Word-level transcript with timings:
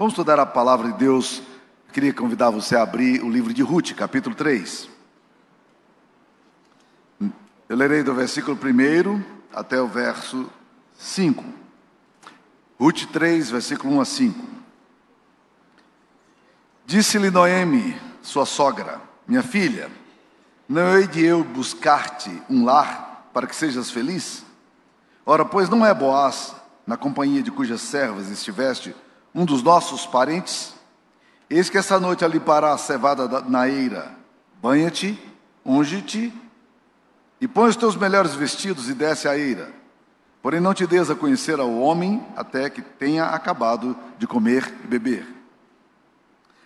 Vamos 0.00 0.14
estudar 0.14 0.40
a 0.40 0.46
palavra 0.46 0.90
de 0.90 0.96
Deus. 0.96 1.42
Queria 1.92 2.14
convidar 2.14 2.48
você 2.48 2.74
a 2.74 2.80
abrir 2.80 3.22
o 3.22 3.28
livro 3.28 3.52
de 3.52 3.62
Ruth, 3.62 3.92
capítulo 3.92 4.34
3. 4.34 4.88
Eu 7.68 7.76
lerei 7.76 8.02
do 8.02 8.14
versículo 8.14 8.56
1 8.56 9.22
até 9.52 9.78
o 9.78 9.86
verso 9.86 10.50
5. 10.96 11.44
Ruth 12.78 13.10
3, 13.12 13.50
versículo 13.50 13.96
1 13.96 14.00
a 14.00 14.04
5. 14.06 14.46
Disse-lhe 16.86 17.30
Noemi, 17.30 18.00
sua 18.22 18.46
sogra, 18.46 19.02
minha 19.28 19.42
filha, 19.42 19.90
não 20.66 20.96
hei 20.96 21.06
de 21.06 21.22
eu 21.22 21.44
buscar-te 21.44 22.42
um 22.48 22.64
lar 22.64 23.28
para 23.34 23.46
que 23.46 23.54
sejas 23.54 23.90
feliz? 23.90 24.46
Ora, 25.26 25.44
pois 25.44 25.68
não 25.68 25.84
é 25.84 25.92
Boaz, 25.92 26.54
na 26.86 26.96
companhia 26.96 27.42
de 27.42 27.50
cujas 27.50 27.82
servas 27.82 28.30
estiveste, 28.30 28.96
um 29.34 29.44
dos 29.44 29.62
nossos 29.62 30.06
parentes? 30.06 30.74
Eis 31.48 31.68
que 31.68 31.78
essa 31.78 31.98
noite 31.98 32.24
ali 32.24 32.38
para 32.38 32.72
a 32.72 32.78
cevada 32.78 33.40
na 33.42 33.68
eira, 33.68 34.14
banha-te, 34.62 35.18
unge-te 35.64 36.32
e 37.40 37.48
põe 37.48 37.68
os 37.68 37.76
teus 37.76 37.96
melhores 37.96 38.34
vestidos 38.34 38.88
e 38.88 38.94
desce 38.94 39.26
a 39.26 39.36
eira. 39.36 39.72
Porém 40.42 40.60
não 40.60 40.72
te 40.72 40.86
des 40.86 41.10
a 41.10 41.14
conhecer 41.14 41.58
ao 41.58 41.72
homem 41.78 42.24
até 42.36 42.70
que 42.70 42.80
tenha 42.80 43.26
acabado 43.26 43.96
de 44.18 44.26
comer 44.26 44.72
e 44.84 44.86
beber. 44.86 45.26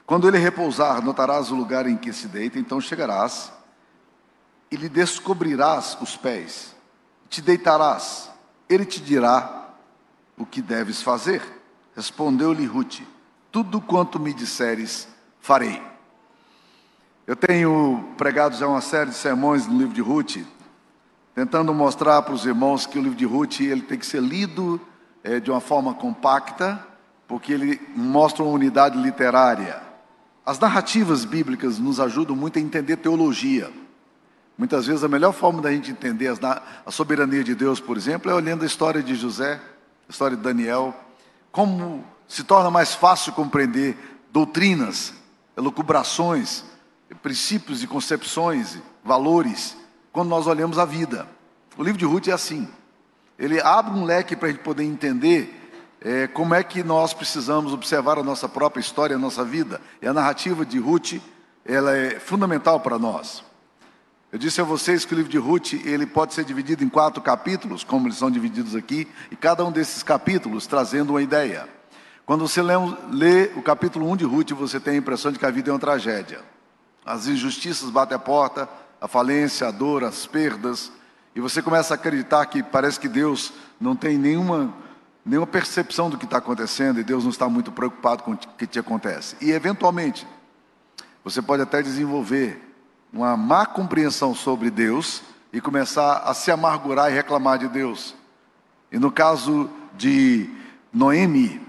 Quando 0.07 0.29
ele 0.29 0.39
repousar, 0.39 1.03
notarás 1.03 1.51
o 1.51 1.57
lugar 1.57 1.87
em 1.87 1.97
que 1.97 2.12
se 2.12 2.29
deita, 2.29 2.59
então 2.59 2.81
chegarás 2.81 3.53
e 4.71 4.77
lhe 4.77 4.89
descobrirás 4.89 5.97
os 6.01 6.17
pés, 6.17 6.75
te 7.29 7.41
deitarás, 7.41 8.31
ele 8.69 8.85
te 8.85 9.01
dirá 9.01 9.71
o 10.37 10.45
que 10.45 10.61
deves 10.61 11.01
fazer. 11.01 11.43
Respondeu-lhe 11.97 12.67
Ruth: 12.67 13.00
Tudo 13.53 13.81
quanto 13.81 14.19
me 14.19 14.33
disseres, 14.33 15.09
farei. 15.41 15.81
Eu 17.27 17.37
tenho 17.37 18.12
pregado 18.19 18.56
já 18.56 18.67
uma 18.67 18.81
série 18.81 19.11
de 19.11 19.17
sermões 19.17 19.67
no 19.67 19.78
livro 19.78 19.95
de 19.95 20.03
Ruth, 20.03 20.45
tentando 21.34 21.72
mostrar 21.72 22.20
para 22.22 22.34
os 22.34 22.45
irmãos 22.45 22.84
que 22.84 22.98
o 22.98 23.03
livro 23.03 23.17
de 23.17 23.25
Ruth 23.25 23.61
ele 23.61 23.83
tem 23.83 23.98
que 23.98 24.05
ser 24.05 24.20
lido 24.20 24.81
é, 25.22 25.41
de 25.41 25.50
uma 25.50 25.61
forma 25.61 25.95
compacta, 25.95 26.87
porque 27.27 27.53
ele 27.53 27.81
mostra 27.97 28.45
uma 28.45 28.53
unidade 28.53 28.98
literária. 28.98 29.83
As 30.45 30.59
narrativas 30.59 31.25
bíblicas 31.25 31.78
nos 31.78 31.98
ajudam 31.98 32.37
muito 32.37 32.59
a 32.59 32.62
entender 32.62 32.98
teologia. 32.98 33.72
Muitas 34.59 34.87
vezes 34.87 35.03
a 35.03 35.09
melhor 35.09 35.33
forma 35.33 35.62
da 35.62 35.72
gente 35.72 35.91
entender 35.91 36.33
a 36.84 36.91
soberania 36.91 37.42
de 37.42 37.55
Deus, 37.55 37.81
por 37.81 37.97
exemplo, 37.97 38.31
é 38.31 38.34
olhando 38.34 38.62
a 38.62 38.67
história 38.67 39.03
de 39.03 39.15
José, 39.15 39.61
a 40.09 40.12
história 40.12 40.37
de 40.37 40.42
Daniel, 40.42 40.95
como 41.55 42.05
se 42.27 42.42
torna 42.42 42.69
mais 42.69 42.97
fácil 42.97 43.33
compreender 43.33 43.97
doutrinas, 44.33 45.14
elucubrações, 45.56 46.64
princípios 47.22 47.80
e 47.80 47.86
concepções, 47.86 48.77
valores, 49.05 49.77
quando 50.12 50.30
nós 50.30 50.48
olhamos 50.48 50.80
a 50.80 50.84
vida. 50.84 51.28
O 51.78 51.84
livro 51.84 51.97
de 51.97 52.05
Ruth 52.05 52.27
é 52.27 52.32
assim. 52.32 52.69
Ele 53.38 53.60
abre 53.60 53.97
um 53.97 54.05
leque 54.05 54.34
para 54.34 54.48
a 54.48 54.50
gente 54.50 54.64
poder 54.64 54.82
entender 54.82 55.70
é, 56.00 56.27
como 56.27 56.56
é 56.56 56.64
que 56.64 56.82
nós 56.82 57.14
precisamos 57.14 57.72
observar 57.72 58.19
a 58.19 58.25
nossa 58.25 58.48
própria 58.48 58.80
história, 58.80 59.14
a 59.14 59.19
nossa 59.19 59.44
vida. 59.44 59.80
E 60.02 60.08
a 60.08 60.12
narrativa 60.12 60.66
de 60.66 60.80
Ruth, 60.80 61.20
ela 61.64 61.97
é 61.97 62.19
fundamental 62.19 62.80
para 62.80 62.98
nós. 62.98 63.44
Eu 64.35 64.39
disse 64.39 64.61
a 64.61 64.65
vocês 64.65 65.05
que 65.05 65.15
o 65.15 65.17
livro 65.17 65.31
de 65.31 65.39
Ruth, 65.39 65.75
ele 65.85 66.05
pode 66.07 66.35
ser 66.35 66.45
dividido 66.45 66.83
em 66.83 66.89
quatro 66.89 67.23
capítulos, 67.23 67.85
como 67.85 68.09
eles 68.09 68.19
são 68.19 68.29
divididos 68.29 68.75
aqui, 68.75 69.07
e 69.31 69.37
cada 69.37 69.65
um 69.65 69.71
desses 69.71 70.03
capítulos 70.03 70.67
trazendo 70.67 71.11
uma 71.11 71.23
ideia. 71.23 71.69
Quando 72.27 72.41
você 72.41 72.61
lê, 72.61 72.75
lê 73.12 73.53
o 73.55 73.62
capítulo 73.62 74.11
1 74.11 74.17
de 74.17 74.25
Ruth, 74.25 74.51
você 74.51 74.81
tem 74.81 74.94
a 74.94 74.97
impressão 74.97 75.31
de 75.31 75.39
que 75.39 75.47
a 75.47 75.53
vida 75.53 75.71
é 75.71 75.73
uma 75.73 75.78
tragédia. 75.78 76.41
As 77.06 77.28
injustiças 77.28 77.91
batem 77.91 78.17
a 78.17 78.19
porta, 78.19 78.69
a 79.00 79.06
falência, 79.06 79.69
a 79.69 79.71
dor, 79.71 80.03
as 80.03 80.27
perdas, 80.27 80.91
e 81.33 81.41
você 81.41 81.62
começa 81.62 81.94
a 81.94 81.97
acreditar 81.97 82.44
que 82.47 82.61
parece 82.61 82.99
que 82.99 83.09
Deus 83.09 83.53
não 83.81 83.94
tem 83.94 84.19
nenhuma, 84.19 84.75
nenhuma 85.25 85.47
percepção 85.47 86.11
do 86.11 86.19
que 86.19 86.25
está 86.25 86.39
acontecendo 86.39 86.99
e 86.99 87.05
Deus 87.05 87.23
não 87.23 87.31
está 87.31 87.49
muito 87.49 87.71
preocupado 87.71 88.25
com 88.25 88.33
o 88.33 88.37
que 88.37 88.67
te 88.67 88.81
acontece. 88.81 89.37
E, 89.41 89.53
eventualmente, 89.53 90.27
você 91.23 91.41
pode 91.41 91.62
até 91.62 91.81
desenvolver 91.81 92.74
uma 93.14 93.36
má 93.36 93.64
compreensão 93.64 94.34
sobre 94.34 94.70
Deus 94.70 95.22
e 95.52 95.60
começar 95.60 96.19
a 96.25 96.34
se 96.34 96.50
amargurar 96.50 97.12
e 97.12 97.14
reclamar 97.14 97.58
de 97.58 97.69
Deus. 97.69 98.12
E 98.91 98.98
no 98.98 99.10
caso 99.10 99.70
de 99.97 100.50
Noemi, 100.92 101.60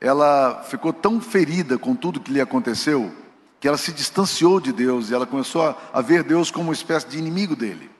ela 0.00 0.62
ficou 0.68 0.92
tão 0.92 1.20
ferida 1.20 1.76
com 1.76 1.96
tudo 1.96 2.20
que 2.20 2.32
lhe 2.32 2.40
aconteceu, 2.40 3.12
que 3.58 3.66
ela 3.66 3.76
se 3.76 3.92
distanciou 3.92 4.60
de 4.60 4.72
Deus 4.72 5.10
e 5.10 5.14
ela 5.14 5.26
começou 5.26 5.60
a, 5.62 5.76
a 5.92 6.00
ver 6.00 6.22
Deus 6.22 6.52
como 6.52 6.68
uma 6.68 6.72
espécie 6.72 7.08
de 7.08 7.18
inimigo 7.18 7.56
dele. 7.56 7.90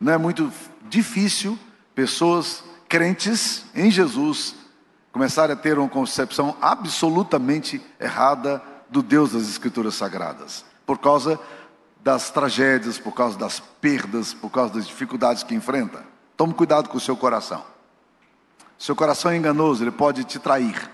Não 0.00 0.12
é 0.12 0.18
muito 0.18 0.52
difícil 0.88 1.56
pessoas 1.94 2.64
crentes 2.88 3.64
em 3.72 3.88
Jesus 3.88 4.56
começarem 5.12 5.54
a 5.54 5.58
ter 5.58 5.78
uma 5.78 5.88
concepção 5.88 6.56
absolutamente 6.60 7.80
errada 8.00 8.60
do 8.90 9.00
Deus 9.00 9.32
das 9.32 9.42
Escrituras 9.42 9.94
Sagradas 9.94 10.71
por 10.92 10.98
causa 10.98 11.40
das 12.04 12.30
tragédias, 12.30 12.98
por 12.98 13.12
causa 13.12 13.38
das 13.38 13.58
perdas, 13.58 14.34
por 14.34 14.50
causa 14.50 14.74
das 14.74 14.86
dificuldades 14.86 15.42
que 15.42 15.54
enfrenta. 15.54 16.04
Tome 16.36 16.52
cuidado 16.52 16.90
com 16.90 16.98
o 16.98 17.00
seu 17.00 17.16
coração. 17.16 17.64
Seu 18.78 18.94
coração 18.94 19.30
é 19.30 19.36
enganoso, 19.38 19.82
ele 19.82 19.90
pode 19.90 20.22
te 20.24 20.38
trair. 20.38 20.90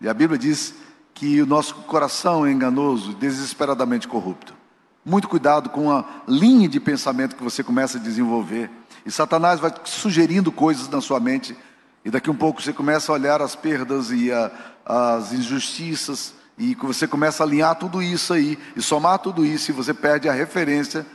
E 0.00 0.08
a 0.08 0.14
Bíblia 0.14 0.36
diz 0.36 0.74
que 1.14 1.40
o 1.40 1.46
nosso 1.46 1.76
coração 1.82 2.44
é 2.44 2.50
enganoso, 2.50 3.14
desesperadamente 3.14 4.08
corrupto. 4.08 4.56
Muito 5.04 5.28
cuidado 5.28 5.70
com 5.70 5.88
a 5.88 6.04
linha 6.26 6.68
de 6.68 6.80
pensamento 6.80 7.36
que 7.36 7.44
você 7.44 7.62
começa 7.62 7.96
a 7.98 8.00
desenvolver. 8.00 8.68
E 9.06 9.10
Satanás 9.12 9.60
vai 9.60 9.72
sugerindo 9.84 10.50
coisas 10.50 10.88
na 10.88 11.00
sua 11.00 11.20
mente, 11.20 11.56
e 12.04 12.10
daqui 12.10 12.28
um 12.28 12.34
pouco 12.34 12.60
você 12.60 12.72
começa 12.72 13.12
a 13.12 13.14
olhar 13.14 13.40
as 13.40 13.54
perdas 13.54 14.10
e 14.10 14.32
a, 14.32 14.50
as 14.84 15.32
injustiças, 15.32 16.34
e 16.56 16.74
você 16.74 17.06
começa 17.06 17.42
a 17.42 17.46
alinhar 17.46 17.74
tudo 17.76 18.02
isso 18.02 18.32
aí, 18.32 18.58
e 18.76 18.82
somar 18.82 19.18
tudo 19.18 19.44
isso, 19.44 19.70
e 19.70 19.74
você 19.74 19.92
perde 19.94 20.28
a 20.28 20.32
referência 20.32 21.06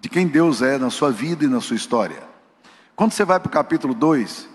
de 0.00 0.08
quem 0.08 0.26
Deus 0.26 0.62
é 0.62 0.78
na 0.78 0.90
sua 0.90 1.10
vida 1.10 1.44
e 1.44 1.48
na 1.48 1.60
sua 1.60 1.76
história. 1.76 2.22
Quando 2.94 3.12
você 3.12 3.24
vai 3.24 3.40
para 3.40 3.48
o 3.48 3.52
capítulo 3.52 3.94
2, 3.94 4.48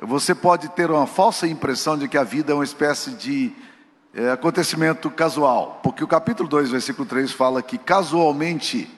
você 0.00 0.34
pode 0.34 0.68
ter 0.70 0.90
uma 0.90 1.06
falsa 1.06 1.46
impressão 1.46 1.96
de 1.96 2.08
que 2.08 2.18
a 2.18 2.24
vida 2.24 2.52
é 2.52 2.54
uma 2.54 2.64
espécie 2.64 3.10
de 3.12 3.52
é, 4.14 4.30
acontecimento 4.30 5.10
casual, 5.10 5.80
porque 5.82 6.02
o 6.02 6.08
capítulo 6.08 6.48
2, 6.48 6.70
versículo 6.70 7.06
3 7.06 7.30
fala 7.32 7.62
que 7.62 7.78
casualmente 7.78 8.90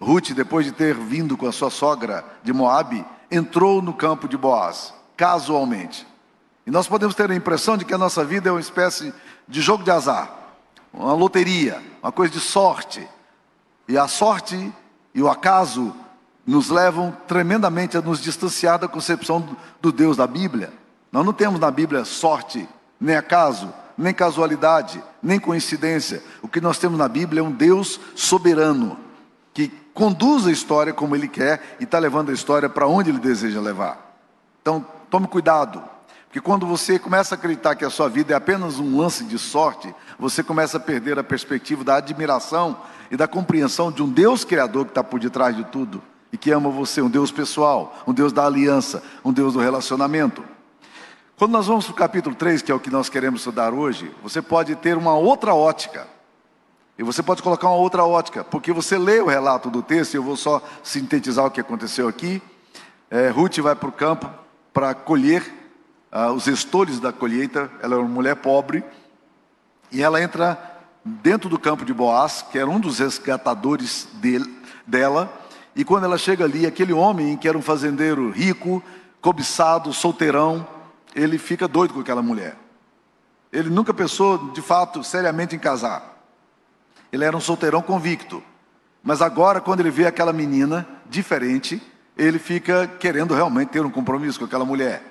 Ruth, 0.00 0.30
depois 0.30 0.64
de 0.64 0.72
ter 0.72 0.94
vindo 0.94 1.36
com 1.36 1.46
a 1.46 1.52
sua 1.52 1.70
sogra 1.70 2.24
de 2.42 2.52
Moabe, 2.54 3.04
entrou 3.30 3.82
no 3.82 3.92
campo 3.92 4.26
de 4.26 4.36
Boaz, 4.36 4.94
casualmente. 5.14 6.06
E 6.70 6.72
nós 6.72 6.86
podemos 6.86 7.16
ter 7.16 7.28
a 7.28 7.34
impressão 7.34 7.76
de 7.76 7.84
que 7.84 7.92
a 7.92 7.98
nossa 7.98 8.24
vida 8.24 8.48
é 8.48 8.52
uma 8.52 8.60
espécie 8.60 9.12
de 9.48 9.60
jogo 9.60 9.82
de 9.82 9.90
azar, 9.90 10.30
uma 10.92 11.12
loteria, 11.14 11.82
uma 12.00 12.12
coisa 12.12 12.32
de 12.32 12.38
sorte. 12.38 13.04
E 13.88 13.98
a 13.98 14.06
sorte 14.06 14.72
e 15.12 15.20
o 15.20 15.28
acaso 15.28 15.92
nos 16.46 16.68
levam 16.68 17.10
tremendamente 17.26 17.96
a 17.96 18.00
nos 18.00 18.20
distanciar 18.20 18.78
da 18.78 18.86
concepção 18.86 19.56
do 19.80 19.90
Deus 19.90 20.16
da 20.16 20.28
Bíblia. 20.28 20.72
Nós 21.10 21.26
não 21.26 21.32
temos 21.32 21.58
na 21.58 21.72
Bíblia 21.72 22.04
sorte, 22.04 22.68
nem 23.00 23.16
acaso, 23.16 23.74
nem 23.98 24.14
casualidade, 24.14 25.02
nem 25.20 25.40
coincidência. 25.40 26.22
O 26.40 26.46
que 26.46 26.60
nós 26.60 26.78
temos 26.78 26.96
na 26.96 27.08
Bíblia 27.08 27.40
é 27.40 27.42
um 27.42 27.50
Deus 27.50 27.98
soberano, 28.14 28.96
que 29.52 29.72
conduz 29.92 30.46
a 30.46 30.52
história 30.52 30.92
como 30.92 31.16
Ele 31.16 31.26
quer 31.26 31.78
e 31.80 31.82
está 31.82 31.98
levando 31.98 32.30
a 32.30 32.32
história 32.32 32.68
para 32.68 32.86
onde 32.86 33.10
Ele 33.10 33.18
deseja 33.18 33.60
levar. 33.60 34.14
Então, 34.62 34.86
tome 35.10 35.26
cuidado. 35.26 35.82
Porque 36.30 36.40
quando 36.40 36.64
você 36.64 36.96
começa 36.96 37.34
a 37.34 37.36
acreditar 37.36 37.74
que 37.74 37.84
a 37.84 37.90
sua 37.90 38.08
vida 38.08 38.32
é 38.32 38.36
apenas 38.36 38.78
um 38.78 38.96
lance 38.96 39.24
de 39.24 39.36
sorte, 39.36 39.92
você 40.16 40.44
começa 40.44 40.76
a 40.76 40.80
perder 40.80 41.18
a 41.18 41.24
perspectiva 41.24 41.82
da 41.82 41.96
admiração 41.96 42.78
e 43.10 43.16
da 43.16 43.26
compreensão 43.26 43.90
de 43.90 44.00
um 44.00 44.08
Deus 44.08 44.44
criador 44.44 44.84
que 44.84 44.92
está 44.92 45.02
por 45.02 45.18
detrás 45.18 45.56
de 45.56 45.64
tudo 45.64 46.00
e 46.32 46.38
que 46.38 46.52
ama 46.52 46.70
você, 46.70 47.02
um 47.02 47.10
Deus 47.10 47.32
pessoal, 47.32 47.98
um 48.06 48.14
Deus 48.14 48.32
da 48.32 48.46
aliança, 48.46 49.02
um 49.24 49.32
Deus 49.32 49.54
do 49.54 49.58
relacionamento. 49.58 50.44
Quando 51.36 51.50
nós 51.50 51.66
vamos 51.66 51.86
para 51.86 51.94
o 51.94 51.96
capítulo 51.96 52.36
3, 52.36 52.62
que 52.62 52.70
é 52.70 52.74
o 52.76 52.78
que 52.78 52.90
nós 52.90 53.08
queremos 53.08 53.40
estudar 53.40 53.74
hoje, 53.74 54.14
você 54.22 54.40
pode 54.40 54.76
ter 54.76 54.96
uma 54.96 55.16
outra 55.16 55.52
ótica. 55.52 56.06
E 56.96 57.02
você 57.02 57.24
pode 57.24 57.42
colocar 57.42 57.66
uma 57.66 57.78
outra 57.78 58.04
ótica, 58.04 58.44
porque 58.44 58.72
você 58.72 58.96
lê 58.96 59.18
o 59.18 59.26
relato 59.26 59.68
do 59.68 59.82
texto, 59.82 60.14
e 60.14 60.18
eu 60.18 60.22
vou 60.22 60.36
só 60.36 60.62
sintetizar 60.84 61.44
o 61.44 61.50
que 61.50 61.60
aconteceu 61.60 62.06
aqui. 62.06 62.40
É, 63.10 63.30
Ruth 63.30 63.58
vai 63.58 63.74
para 63.74 63.88
o 63.88 63.92
campo 63.92 64.30
para 64.72 64.94
colher 64.94 65.59
ah, 66.10 66.32
os 66.32 66.46
estores 66.46 66.98
da 66.98 67.12
colheita, 67.12 67.70
ela 67.82 67.94
é 67.94 67.98
uma 67.98 68.08
mulher 68.08 68.36
pobre, 68.36 68.82
e 69.92 70.02
ela 70.02 70.20
entra 70.20 70.58
dentro 71.04 71.48
do 71.48 71.58
campo 71.58 71.84
de 71.84 71.92
Boaz, 71.92 72.44
que 72.50 72.58
era 72.58 72.68
um 72.68 72.80
dos 72.80 72.98
resgatadores 72.98 74.08
dele, 74.14 74.52
dela, 74.86 75.32
e 75.74 75.84
quando 75.84 76.04
ela 76.04 76.18
chega 76.18 76.44
ali, 76.44 76.66
aquele 76.66 76.92
homem 76.92 77.36
que 77.36 77.48
era 77.48 77.56
um 77.56 77.62
fazendeiro 77.62 78.30
rico, 78.30 78.82
cobiçado, 79.20 79.92
solteirão, 79.92 80.66
ele 81.14 81.38
fica 81.38 81.68
doido 81.68 81.94
com 81.94 82.00
aquela 82.00 82.22
mulher. 82.22 82.56
Ele 83.52 83.70
nunca 83.70 83.92
pensou, 83.92 84.50
de 84.50 84.62
fato, 84.62 85.02
seriamente 85.02 85.56
em 85.56 85.58
casar. 85.58 86.18
Ele 87.12 87.24
era 87.24 87.36
um 87.36 87.40
solteirão 87.40 87.82
convicto. 87.82 88.42
Mas 89.02 89.22
agora, 89.22 89.60
quando 89.60 89.80
ele 89.80 89.90
vê 89.90 90.06
aquela 90.06 90.32
menina 90.32 90.86
diferente, 91.08 91.82
ele 92.16 92.38
fica 92.38 92.86
querendo 92.86 93.34
realmente 93.34 93.70
ter 93.70 93.84
um 93.84 93.90
compromisso 93.90 94.38
com 94.38 94.44
aquela 94.44 94.64
mulher. 94.64 95.09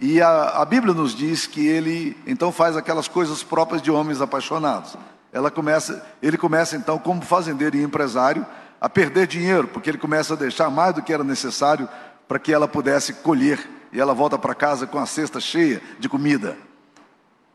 E 0.00 0.20
a, 0.20 0.60
a, 0.60 0.64
Bíblia 0.64 0.92
nos 0.92 1.14
diz 1.14 1.46
que 1.46 1.66
ele 1.66 2.16
então 2.26 2.50
faz 2.50 2.76
aquelas 2.76 3.08
coisas 3.08 3.42
próprias 3.42 3.80
de 3.80 3.90
homens 3.90 4.20
apaixonados. 4.20 4.96
Ela 5.32 5.50
começa, 5.50 6.04
ele 6.22 6.36
começa 6.36 6.76
então, 6.76 6.98
como 6.98 7.22
fazendeiro 7.22 7.76
e 7.76 7.82
empresário, 7.82 8.46
a 8.80 8.88
perder 8.88 9.26
dinheiro, 9.26 9.68
porque 9.68 9.88
ele 9.88 9.98
começa 9.98 10.34
a 10.34 10.36
deixar 10.36 10.70
mais 10.70 10.94
do 10.94 11.02
que 11.02 11.12
era 11.12 11.24
necessário 11.24 11.88
para 12.28 12.38
que 12.38 12.52
ela 12.52 12.68
pudesse 12.68 13.14
colher. 13.14 13.66
E 13.92 14.00
ela 14.00 14.12
volta 14.12 14.36
para 14.36 14.54
casa 14.54 14.86
com 14.86 14.98
a 14.98 15.06
cesta 15.06 15.40
cheia 15.40 15.80
de 15.98 16.08
comida. 16.08 16.56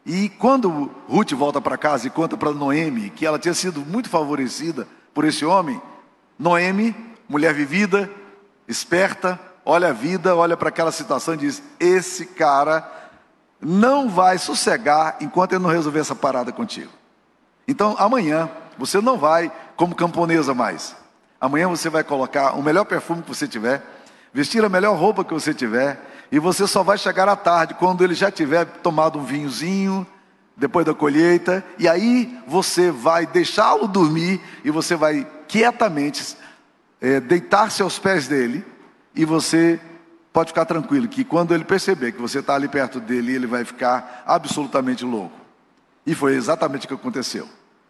E 0.05 0.29
quando 0.29 0.89
Ruth 1.07 1.33
volta 1.33 1.59
para 1.61 1.77
casa 1.77 2.07
e 2.07 2.09
conta 2.09 2.37
para 2.37 2.51
Noemi 2.51 3.09
que 3.09 3.25
ela 3.25 3.37
tinha 3.37 3.53
sido 3.53 3.81
muito 3.81 4.09
favorecida 4.09 4.87
por 5.13 5.25
esse 5.25 5.45
homem, 5.45 5.81
Noemi, 6.37 6.95
mulher 7.27 7.53
vivida, 7.53 8.09
esperta, 8.67 9.39
olha 9.69 9.89
a 9.89 9.93
vida, 9.93 10.35
olha 10.35 10.57
para 10.57 10.69
aquela 10.69 10.91
situação 10.91 11.35
e 11.35 11.37
diz: 11.37 11.61
Esse 11.79 12.25
cara 12.25 12.89
não 13.61 14.09
vai 14.09 14.37
sossegar 14.37 15.17
enquanto 15.21 15.53
ele 15.53 15.63
não 15.63 15.69
resolver 15.69 15.99
essa 15.99 16.15
parada 16.15 16.51
contigo. 16.51 16.91
Então, 17.67 17.95
amanhã, 17.99 18.49
você 18.77 18.99
não 18.99 19.17
vai 19.17 19.51
como 19.75 19.93
camponesa 19.93 20.53
mais. 20.55 20.95
Amanhã 21.39 21.67
você 21.67 21.89
vai 21.89 22.03
colocar 22.03 22.53
o 22.53 22.63
melhor 22.63 22.83
perfume 22.83 23.21
que 23.21 23.29
você 23.29 23.47
tiver, 23.47 23.83
vestir 24.33 24.65
a 24.65 24.69
melhor 24.69 24.97
roupa 24.97 25.23
que 25.23 25.33
você 25.33 25.53
tiver, 25.53 25.99
e 26.31 26.39
você 26.39 26.65
só 26.65 26.81
vai 26.81 26.97
chegar 26.97 27.29
à 27.29 27.35
tarde, 27.35 27.75
quando 27.75 28.03
ele 28.03 28.15
já 28.15 28.31
tiver 28.31 28.65
tomado 28.65 29.19
um 29.19 29.23
vinhozinho, 29.23 30.05
depois 30.57 30.85
da 30.85 30.93
colheita, 30.93 31.63
e 31.77 31.87
aí 31.87 32.37
você 32.47 32.91
vai 32.91 33.25
deixá-lo 33.25 33.87
dormir, 33.87 34.41
e 34.63 34.71
você 34.71 34.95
vai 34.95 35.27
quietamente 35.47 36.35
é, 36.99 37.19
deitar-se 37.19 37.81
aos 37.81 37.97
pés 37.97 38.27
dele, 38.27 38.65
e 39.15 39.25
você 39.25 39.79
pode 40.31 40.49
ficar 40.49 40.65
tranquilo, 40.65 41.07
que 41.07 41.23
quando 41.23 41.53
ele 41.53 41.63
perceber 41.63 42.11
que 42.11 42.21
você 42.21 42.39
está 42.39 42.55
ali 42.55 42.67
perto 42.67 42.99
dele, 42.99 43.35
ele 43.35 43.47
vai 43.47 43.65
ficar 43.65 44.23
absolutamente 44.25 45.03
louco. 45.03 45.37
E 46.05 46.15
foi 46.15 46.35
exatamente 46.35 46.85
o 46.85 46.87
que 46.87 46.93
aconteceu. 46.93 47.47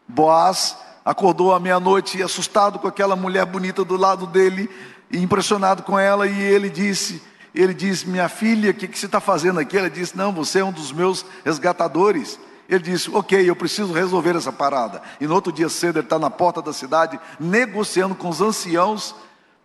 Boaz 0.07 0.77
acordou 1.05 1.53
à 1.53 1.59
meia-noite 1.59 2.21
assustado 2.23 2.79
com 2.79 2.87
aquela 2.87 3.15
mulher 3.15 3.45
bonita 3.45 3.83
do 3.83 3.95
lado 3.95 4.25
dele, 4.25 4.69
impressionado 5.11 5.83
com 5.83 5.99
ela, 5.99 6.27
e 6.27 6.41
ele 6.41 6.69
disse: 6.69 7.21
ele 7.53 7.73
disse: 7.73 8.07
Minha 8.07 8.29
filha, 8.29 8.71
o 8.71 8.73
que, 8.73 8.87
que 8.87 8.97
você 8.97 9.05
está 9.05 9.19
fazendo 9.19 9.59
aqui? 9.59 9.77
Ela 9.77 9.89
disse: 9.89 10.17
Não, 10.17 10.31
você 10.31 10.59
é 10.59 10.65
um 10.65 10.71
dos 10.71 10.91
meus 10.91 11.25
resgatadores. 11.43 12.39
Ele 12.67 12.83
disse: 12.83 13.09
Ok, 13.13 13.49
eu 13.49 13.55
preciso 13.55 13.91
resolver 13.93 14.35
essa 14.35 14.51
parada. 14.51 15.01
E 15.19 15.27
no 15.27 15.33
outro 15.33 15.51
dia 15.51 15.69
cedo, 15.69 15.97
ele 15.97 16.05
está 16.05 16.19
na 16.19 16.29
porta 16.29 16.61
da 16.61 16.73
cidade, 16.73 17.19
negociando 17.39 18.15
com 18.15 18.29
os 18.29 18.41
anciãos 18.41 19.15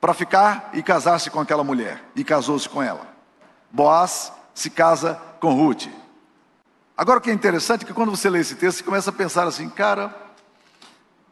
para 0.04 0.12
ficar 0.12 0.68
e 0.74 0.82
casar-se 0.82 1.30
com 1.30 1.40
aquela 1.40 1.64
mulher. 1.64 2.04
E 2.14 2.22
casou-se 2.22 2.68
com 2.68 2.82
ela. 2.82 3.06
Boaz 3.70 4.30
se 4.52 4.68
casa 4.68 5.18
com 5.40 5.54
Ruth. 5.54 5.86
Agora 6.94 7.18
o 7.18 7.22
que 7.22 7.30
é 7.30 7.32
interessante 7.32 7.84
é 7.84 7.86
que 7.86 7.94
quando 7.94 8.10
você 8.10 8.28
lê 8.28 8.40
esse 8.40 8.54
texto, 8.54 8.76
você 8.76 8.84
começa 8.84 9.08
a 9.08 9.14
pensar 9.14 9.46
assim: 9.46 9.66
cara, 9.70 10.14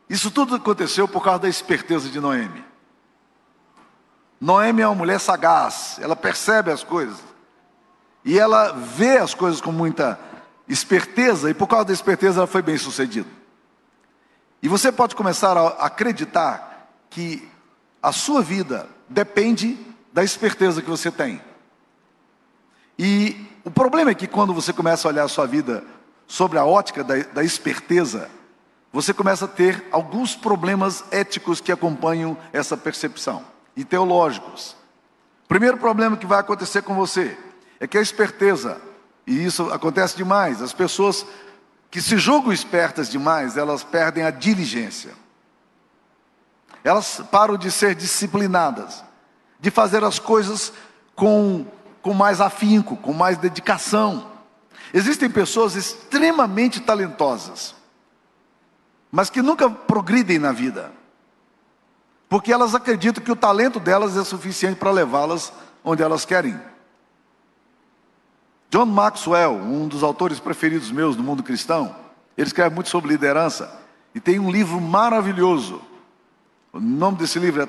isso 0.09 0.31
tudo 0.31 0.55
aconteceu 0.55 1.07
por 1.07 1.23
causa 1.23 1.41
da 1.41 1.51
esperteza 1.51 2.09
de 2.09 2.19
Noemi. 2.19 2.65
Noemi 4.41 4.81
é 4.81 4.89
uma 4.89 4.95
mulher 4.95 5.21
sagaz, 5.21 5.99
ela 6.01 6.17
percebe 6.17 6.73
as 6.73 6.83
coisas. 6.83 7.23
E 8.25 8.39
ela 8.39 8.73
vê 8.73 9.19
as 9.19 9.35
coisas 9.35 9.61
com 9.61 9.71
muita 9.71 10.19
esperteza, 10.67 11.51
e 11.51 11.53
por 11.53 11.67
causa 11.67 11.85
da 11.85 11.93
esperteza 11.93 12.41
ela 12.41 12.47
foi 12.47 12.63
bem 12.63 12.79
sucedida. 12.79 13.29
E 14.63 14.69
você 14.69 14.91
pode 14.91 15.15
começar 15.15 15.59
a 15.59 15.67
acreditar 15.85 16.89
que 17.11 17.52
a 18.03 18.11
sua 18.11 18.43
vida 18.43 18.89
depende 19.09 19.79
da 20.13 20.25
esperteza 20.25 20.83
que 20.83 20.91
você 20.91 21.11
tem. 21.11 21.41
E 22.99 23.47
o 23.65 23.71
problema 23.71 24.11
é 24.11 24.15
que 24.15 24.27
quando 24.27 24.53
você 24.53 24.73
começa 24.73 25.07
a 25.07 25.11
olhar 25.11 25.25
a 25.25 25.29
sua 25.29 25.47
vida 25.47 25.85
sobre 26.27 26.59
a 26.59 26.65
ótica 26.65 27.05
da, 27.05 27.17
da 27.17 27.45
esperteza, 27.45 28.29
você 28.93 29.15
começa 29.15 29.45
a 29.45 29.49
ter 29.49 29.87
alguns 29.91 30.35
problemas 30.35 31.05
éticos 31.11 31.61
que 31.61 31.73
acompanham 31.73 32.37
essa 32.53 32.77
percepção 32.77 33.45
e 33.77 33.85
teológicos. 33.85 34.77
Primeiro 35.49 35.79
problema 35.79 36.17
que 36.17 36.27
vai 36.27 36.41
acontecer 36.41 36.83
com 36.83 36.95
você 36.95 37.37
é 37.81 37.87
que 37.87 37.97
a 37.97 38.03
esperteza, 38.03 38.81
e 39.27 39.45
isso 39.45 39.71
acontece 39.73 40.17
demais, 40.17 40.61
as 40.61 40.73
pessoas 40.73 41.25
que 41.91 42.01
se 42.01 42.19
julgam 42.19 42.53
espertas 42.53 43.09
demais, 43.09 43.57
elas 43.57 43.85
perdem 43.85 44.25
a 44.25 44.31
diligência. 44.31 45.22
Elas 46.85 47.23
param 47.31 47.57
de 47.57 47.71
ser 47.71 47.95
disciplinadas, 47.95 49.05
de 49.61 49.71
fazer 49.71 50.03
as 50.05 50.19
coisas 50.19 50.73
com, 51.15 51.67
com 52.01 52.13
mais 52.13 52.41
afinco, 52.41 52.97
com 52.97 53.13
mais 53.13 53.39
dedicação. 53.39 54.31
Existem 54.93 55.31
pessoas 55.31 55.75
extremamente 55.75 56.81
talentosas, 56.81 57.75
mas 59.11 59.31
que 59.31 59.43
nunca 59.43 59.71
progridem 59.71 60.39
na 60.39 60.53
vida 60.53 60.93
porque 62.33 62.51
elas 62.51 62.75
acreditam 62.75 63.23
que 63.23 63.31
o 63.31 63.37
talento 63.37 63.79
delas 63.79 64.17
é 64.17 64.25
suficiente 64.25 64.79
para 64.79 64.91
levá-las 64.91 65.53
onde 65.85 66.03
elas 66.03 66.25
querem. 66.25 66.59
John 68.71 68.87
Maxwell, 68.87 69.53
um 69.53 69.87
dos 69.87 70.03
autores 70.03 70.41
preferidos 70.41 70.91
meus 70.91 71.15
do 71.15 71.23
mundo 71.23 71.43
cristão, 71.43 71.95
ele 72.35 72.47
escreve 72.47 72.75
muito 72.75 72.89
sobre 72.89 73.11
liderança 73.11 73.79
e 74.15 74.19
tem 74.19 74.39
um 74.39 74.51
livro 74.51 74.81
maravilhoso. 74.81 75.83
O 76.73 76.81
nome 76.81 77.19
desse 77.19 77.39
livro 77.39 77.63
é 77.63 77.69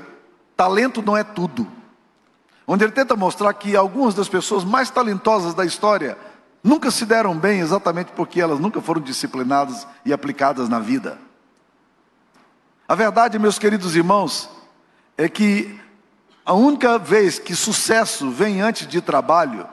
Talento 0.55 1.01
Não 1.01 1.17
é 1.17 1.23
Tudo. 1.23 1.67
Onde 2.65 2.85
ele 2.85 2.93
tenta 2.93 3.15
mostrar 3.15 3.53
que 3.53 3.75
algumas 3.75 4.15
das 4.15 4.29
pessoas 4.29 4.63
mais 4.63 4.89
talentosas 4.89 5.53
da 5.53 5.65
história 5.65 6.17
nunca 6.63 6.89
se 6.89 7.05
deram 7.05 7.37
bem 7.37 7.59
exatamente 7.59 8.13
porque 8.13 8.39
elas 8.39 8.59
nunca 8.59 8.81
foram 8.81 9.01
disciplinadas 9.01 9.85
e 10.05 10.13
aplicadas 10.13 10.69
na 10.69 10.79
vida. 10.79 11.17
A 12.87 12.95
verdade, 12.95 13.37
meus 13.37 13.59
queridos 13.59 13.95
irmãos, 13.95 14.49
é 15.17 15.27
que 15.27 15.77
a 16.45 16.53
única 16.53 16.97
vez 16.97 17.37
que 17.37 17.55
sucesso 17.55 18.29
vem 18.31 18.61
antes 18.61 18.87
de 18.87 19.01
trabalho 19.01 19.67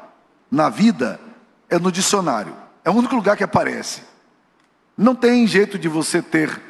na 0.51 0.69
vida 0.69 1.21
é 1.69 1.79
no 1.79 1.93
dicionário. 1.93 2.57
É 2.85 2.91
o 2.91 2.95
único 2.95 3.15
lugar 3.15 3.37
que 3.37 3.45
aparece. 3.45 4.03
Não 4.97 5.15
tem 5.15 5.47
jeito 5.47 5.79
de 5.79 5.89
você 5.89 6.21
ter 6.21 6.61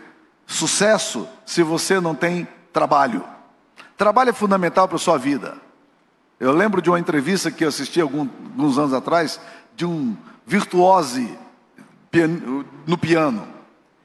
sucesso 0.46 1.26
se 1.46 1.62
você 1.62 2.00
não 2.00 2.14
tem 2.14 2.46
trabalho. 2.72 3.24
Trabalho 3.96 4.30
é 4.30 4.32
fundamental 4.32 4.88
para 4.88 4.96
a 4.96 5.00
sua 5.00 5.18
vida. 5.18 5.56
Eu 6.38 6.52
lembro 6.52 6.80
de 6.80 6.88
uma 6.88 6.98
entrevista 6.98 7.50
que 7.50 7.64
eu 7.64 7.68
assisti 7.68 8.00
alguns 8.00 8.78
anos 8.78 8.94
atrás 8.94 9.38
de 9.76 9.84
um 9.84 10.16
virtuose 10.46 11.38
no 12.86 12.96
piano. 12.96 13.46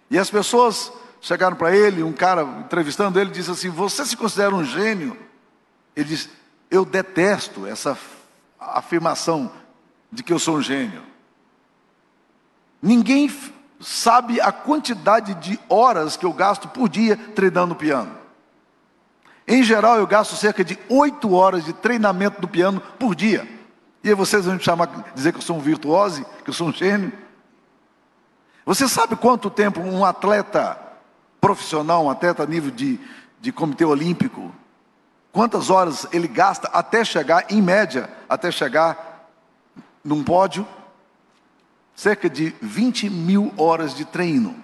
E 0.09 0.19
as 0.19 0.29
pessoas 0.29 0.91
chegaram 1.21 1.55
para 1.55 1.75
ele, 1.75 2.03
um 2.03 2.13
cara 2.13 2.43
entrevistando 2.43 3.19
ele, 3.19 3.31
disse 3.31 3.49
assim: 3.49 3.69
Você 3.69 4.05
se 4.05 4.17
considera 4.17 4.53
um 4.53 4.63
gênio? 4.63 5.17
Ele 5.95 6.09
disse: 6.09 6.29
Eu 6.69 6.83
detesto 6.85 7.65
essa 7.65 7.97
afirmação 8.59 9.51
de 10.11 10.23
que 10.23 10.33
eu 10.33 10.39
sou 10.39 10.57
um 10.57 10.61
gênio. 10.61 11.01
Ninguém 12.81 13.31
sabe 13.79 14.39
a 14.39 14.51
quantidade 14.51 15.33
de 15.35 15.59
horas 15.67 16.15
que 16.15 16.25
eu 16.25 16.33
gasto 16.33 16.67
por 16.67 16.87
dia 16.87 17.17
treinando 17.17 17.75
piano. 17.75 18.24
Em 19.47 19.61
geral, 19.63 19.97
eu 19.97 20.07
gasto 20.07 20.35
cerca 20.35 20.63
de 20.63 20.77
oito 20.89 21.33
horas 21.33 21.65
de 21.65 21.73
treinamento 21.73 22.41
do 22.41 22.47
piano 22.47 22.81
por 22.99 23.13
dia. 23.13 23.47
E 24.03 24.09
aí 24.09 24.15
vocês 24.15 24.45
vão 24.45 24.55
me 24.55 24.63
chamar, 24.63 25.11
dizer 25.13 25.31
que 25.31 25.37
eu 25.37 25.41
sou 25.41 25.57
um 25.57 25.61
virtuose, 25.61 26.25
que 26.43 26.49
eu 26.49 26.53
sou 26.53 26.67
um 26.67 26.73
gênio. 26.73 27.11
Você 28.65 28.87
sabe 28.87 29.15
quanto 29.15 29.49
tempo 29.49 29.79
um 29.79 30.03
atleta 30.03 30.77
profissional, 31.39 32.05
um 32.05 32.09
atleta 32.09 32.41
a 32.41 32.45
nível 32.47 32.71
de, 32.71 32.99
de 33.39 33.51
comitê 33.51 33.85
olímpico, 33.85 34.51
quantas 35.31 35.69
horas 35.69 36.07
ele 36.11 36.27
gasta 36.27 36.67
até 36.69 37.05
chegar, 37.05 37.45
em 37.51 37.61
média, 37.61 38.09
até 38.27 38.49
chegar 38.49 39.27
num 40.03 40.23
pódio? 40.23 40.67
Cerca 41.95 42.27
de 42.27 42.55
20 42.61 43.09
mil 43.09 43.53
horas 43.57 43.93
de 43.93 44.05
treino. 44.05 44.55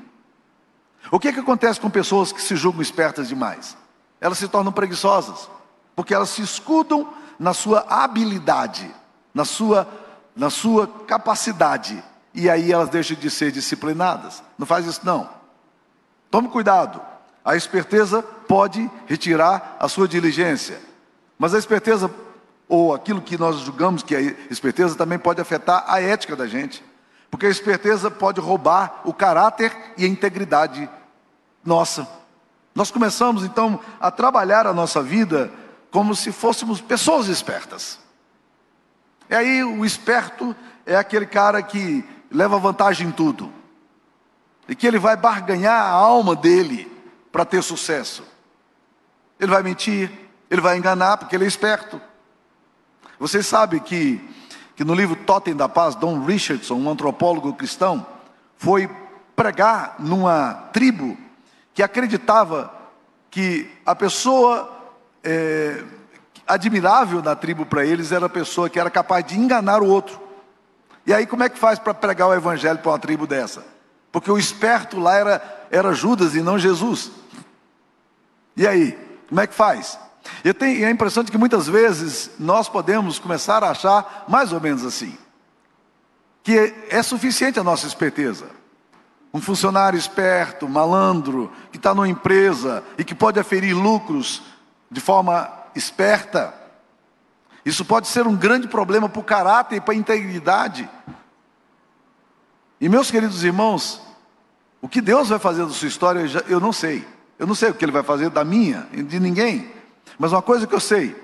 O 1.12 1.20
que, 1.20 1.28
é 1.28 1.34
que 1.34 1.40
acontece 1.40 1.80
com 1.80 1.90
pessoas 1.90 2.32
que 2.32 2.42
se 2.42 2.56
julgam 2.56 2.82
espertas 2.82 3.28
demais? 3.28 3.78
Elas 4.22 4.38
se 4.38 4.48
tornam 4.48 4.72
preguiçosas, 4.72 5.50
porque 5.96 6.14
elas 6.14 6.30
se 6.30 6.44
escudam 6.44 7.12
na 7.40 7.56
sua 7.56 7.84
habilidade, 7.90 8.94
na 9.34 9.44
sua, 9.44 9.88
na 10.36 10.52
sua 10.52 10.88
capacidade, 11.08 12.02
e 12.32 12.48
aí 12.48 12.72
elas 12.72 12.90
deixam 12.90 13.18
de 13.18 13.32
ser 13.32 13.52
disciplinadas. 13.52 14.44
Não 14.60 14.68
faz 14.68 14.86
isso 14.86 15.02
não. 15.04 15.28
Tome 16.30 16.48
cuidado. 16.50 17.02
A 17.44 17.56
esperteza 17.56 18.22
pode 18.22 18.90
retirar 19.08 19.76
a 19.80 19.90
sua 19.90 20.08
diligência. 20.08 20.80
Mas 21.38 21.56
a 21.56 21.58
esperteza, 21.58 22.10
ou 22.70 22.94
aquilo 22.94 23.22
que 23.22 23.38
nós 23.38 23.58
julgamos 23.58 24.04
que 24.04 24.16
é 24.16 24.22
esperteza, 24.52 24.96
também 24.96 25.18
pode 25.18 25.42
afetar 25.42 25.84
a 25.88 26.00
ética 26.00 26.36
da 26.36 26.46
gente. 26.46 26.86
Porque 27.32 27.48
a 27.48 27.50
esperteza 27.50 28.12
pode 28.12 28.40
roubar 28.40 29.02
o 29.04 29.14
caráter 29.14 29.76
e 29.98 30.06
a 30.06 30.08
integridade 30.08 30.88
nossa. 31.66 32.08
Nós 32.74 32.92
começamos 32.92 33.44
então 33.44 33.80
a 34.00 34.10
trabalhar 34.10 34.66
a 34.66 34.74
nossa 34.74 35.02
vida 35.02 35.52
como 35.90 36.16
se 36.16 36.32
fôssemos 36.32 36.80
pessoas 36.80 37.28
espertas. 37.28 38.00
E 39.30 39.36
aí 39.36 39.64
o 39.64 39.86
esperto 39.86 40.56
é 40.86 40.96
aquele 40.96 41.26
cara 41.26 41.62
que 41.62 42.04
leva 42.30 42.58
vantagem 42.58 43.08
em 43.08 43.12
tudo. 43.12 43.52
E 44.68 44.76
que 44.76 44.88
ele 44.88 45.00
vai 45.00 45.18
barganhar 45.18 45.84
a 45.84 45.90
alma 45.90 46.36
dele 46.36 46.90
para 47.32 47.44
ter 47.44 47.62
sucesso. 47.62 48.24
Ele 49.40 49.52
vai 49.52 49.64
mentir, 49.64 50.12
ele 50.50 50.62
vai 50.62 50.78
enganar 50.78 51.18
porque 51.18 51.36
ele 51.36 51.46
é 51.46 51.48
esperto. 51.48 52.00
Vocês 53.20 53.46
sabem 53.46 53.80
que 53.80 54.22
que 54.82 54.86
no 54.86 54.96
livro 54.96 55.16
Totem 55.16 55.56
da 55.56 55.70
Paz, 55.70 55.94
Don 55.94 56.26
Richardson, 56.26 56.74
um 56.74 56.90
antropólogo 56.90 57.54
cristão, 57.54 58.04
foi 58.58 58.90
pregar 59.36 59.96
numa 60.00 60.54
tribo 60.74 61.16
que 61.74 61.82
acreditava 61.82 62.74
que 63.30 63.70
a 63.86 63.96
pessoa 63.96 64.70
é, 65.24 65.84
admirável 66.46 67.22
da 67.22 67.36
tribo 67.36 67.66
para 67.66 67.86
eles 67.86 68.12
era 68.12 68.26
a 68.26 68.30
pessoa 68.30 68.70
que 68.70 68.80
era 68.80 68.90
capaz 68.90 69.26
de 69.26 69.38
enganar 69.38 69.82
o 69.82 69.88
outro. 69.88 70.20
E 71.06 71.14
aí, 71.14 71.26
como 71.26 71.44
é 71.44 71.50
que 71.50 71.58
faz 71.58 71.80
para 71.80 71.94
pregar 71.94 72.28
o 72.28 72.34
evangelho 72.34 72.80
para 72.80 72.92
uma 72.92 73.00
tribo 73.00 73.26
dessa? 73.26 73.66
Porque 74.12 74.30
o 74.30 74.38
esperto 74.38 75.00
lá 75.00 75.16
era, 75.16 75.66
era 75.72 75.94
Judas 75.94 76.36
e 76.36 76.42
não 76.42 76.60
Jesus. 76.60 77.12
E 78.56 78.68
aí, 78.68 78.98
como 79.30 79.40
é 79.40 79.48
que 79.48 79.54
faz? 79.54 79.98
Eu 80.44 80.54
tenho 80.54 80.86
a 80.86 80.92
impressão 80.92 81.24
de 81.24 81.32
que 81.32 81.38
muitas 81.38 81.68
vezes 81.68 82.32
nós 82.38 82.70
podemos 82.70 83.18
começar 83.18 83.64
a 83.64 83.72
achar 83.72 84.26
mais 84.28 84.52
ou 84.52 84.60
menos 84.60 84.86
assim, 84.86 85.18
que 86.44 86.74
é 86.90 87.02
suficiente 87.02 87.60
a 87.60 87.64
nossa 87.64 87.88
esperteza. 87.88 88.46
Um 89.34 89.40
funcionário 89.40 89.98
esperto, 89.98 90.68
malandro, 90.68 91.52
que 91.72 91.78
está 91.78 91.94
numa 91.96 92.08
empresa 92.08 92.84
e 92.98 93.04
que 93.04 93.16
pode 93.16 93.40
aferir 93.40 93.74
lucros 93.74 94.42
de 94.90 95.00
forma 95.00 95.50
esperta. 95.74 96.54
Isso 97.66 97.86
pode 97.86 98.08
ser 98.08 98.28
um 98.28 98.36
grande 98.36 98.68
problema 98.68 99.08
para 99.08 99.22
o 99.22 99.24
caráter 99.24 99.78
e 99.78 99.82
para 99.82 99.94
a 99.94 99.98
integridade. 99.98 100.90
E 102.80 102.90
meus 102.90 103.12
queridos 103.12 103.44
irmãos, 103.44 104.02
o 104.82 104.90
que 104.90 105.00
Deus 105.00 105.30
vai 105.30 105.40
fazer 105.40 105.64
da 105.66 105.72
sua 105.72 105.88
história, 105.88 106.26
eu 106.48 106.60
não 106.60 106.74
sei. 106.74 107.08
Eu 107.38 107.48
não 107.48 107.56
sei 107.56 107.70
o 107.70 107.74
que 107.74 107.86
Ele 107.86 107.92
vai 107.92 108.04
fazer 108.04 108.30
da 108.30 108.44
minha, 108.44 108.88
de 108.92 109.20
ninguém. 109.20 109.72
Mas 110.18 110.32
uma 110.32 110.42
coisa 110.42 110.68
que 110.68 110.76
eu 110.76 110.80
sei, 110.80 111.16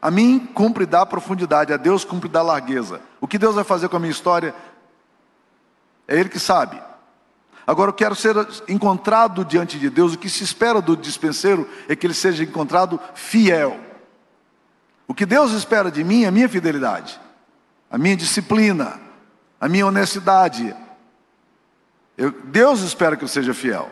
a 0.00 0.10
mim 0.10 0.48
cumpre 0.54 0.86
dar 0.86 1.06
profundidade, 1.06 1.72
a 1.72 1.76
Deus 1.76 2.04
cumpre 2.04 2.28
dar 2.28 2.42
largueza. 2.42 3.00
O 3.20 3.28
que 3.28 3.38
Deus 3.38 3.54
vai 3.54 3.64
fazer 3.64 3.88
com 3.88 3.96
a 3.96 4.00
minha 4.00 4.10
história, 4.10 4.54
é 6.06 6.18
Ele 6.18 6.28
que 6.28 6.38
sabe. 6.38 6.80
Agora 7.66 7.90
eu 7.90 7.94
quero 7.94 8.14
ser 8.14 8.36
encontrado 8.68 9.44
diante 9.44 9.78
de 9.78 9.90
Deus. 9.90 10.14
O 10.14 10.18
que 10.18 10.30
se 10.30 10.44
espera 10.44 10.80
do 10.80 10.96
dispenseiro 10.96 11.68
é 11.88 11.96
que 11.96 12.06
ele 12.06 12.14
seja 12.14 12.44
encontrado 12.44 13.00
fiel. 13.14 13.80
O 15.08 15.14
que 15.14 15.26
Deus 15.26 15.52
espera 15.52 15.90
de 15.90 16.04
mim 16.04 16.24
é 16.24 16.28
a 16.28 16.30
minha 16.32 16.48
fidelidade, 16.48 17.20
a 17.90 17.98
minha 17.98 18.16
disciplina, 18.16 19.00
a 19.60 19.68
minha 19.68 19.86
honestidade. 19.86 20.74
Eu, 22.16 22.30
Deus 22.30 22.80
espera 22.80 23.16
que 23.16 23.24
eu 23.24 23.28
seja 23.28 23.52
fiel. 23.52 23.90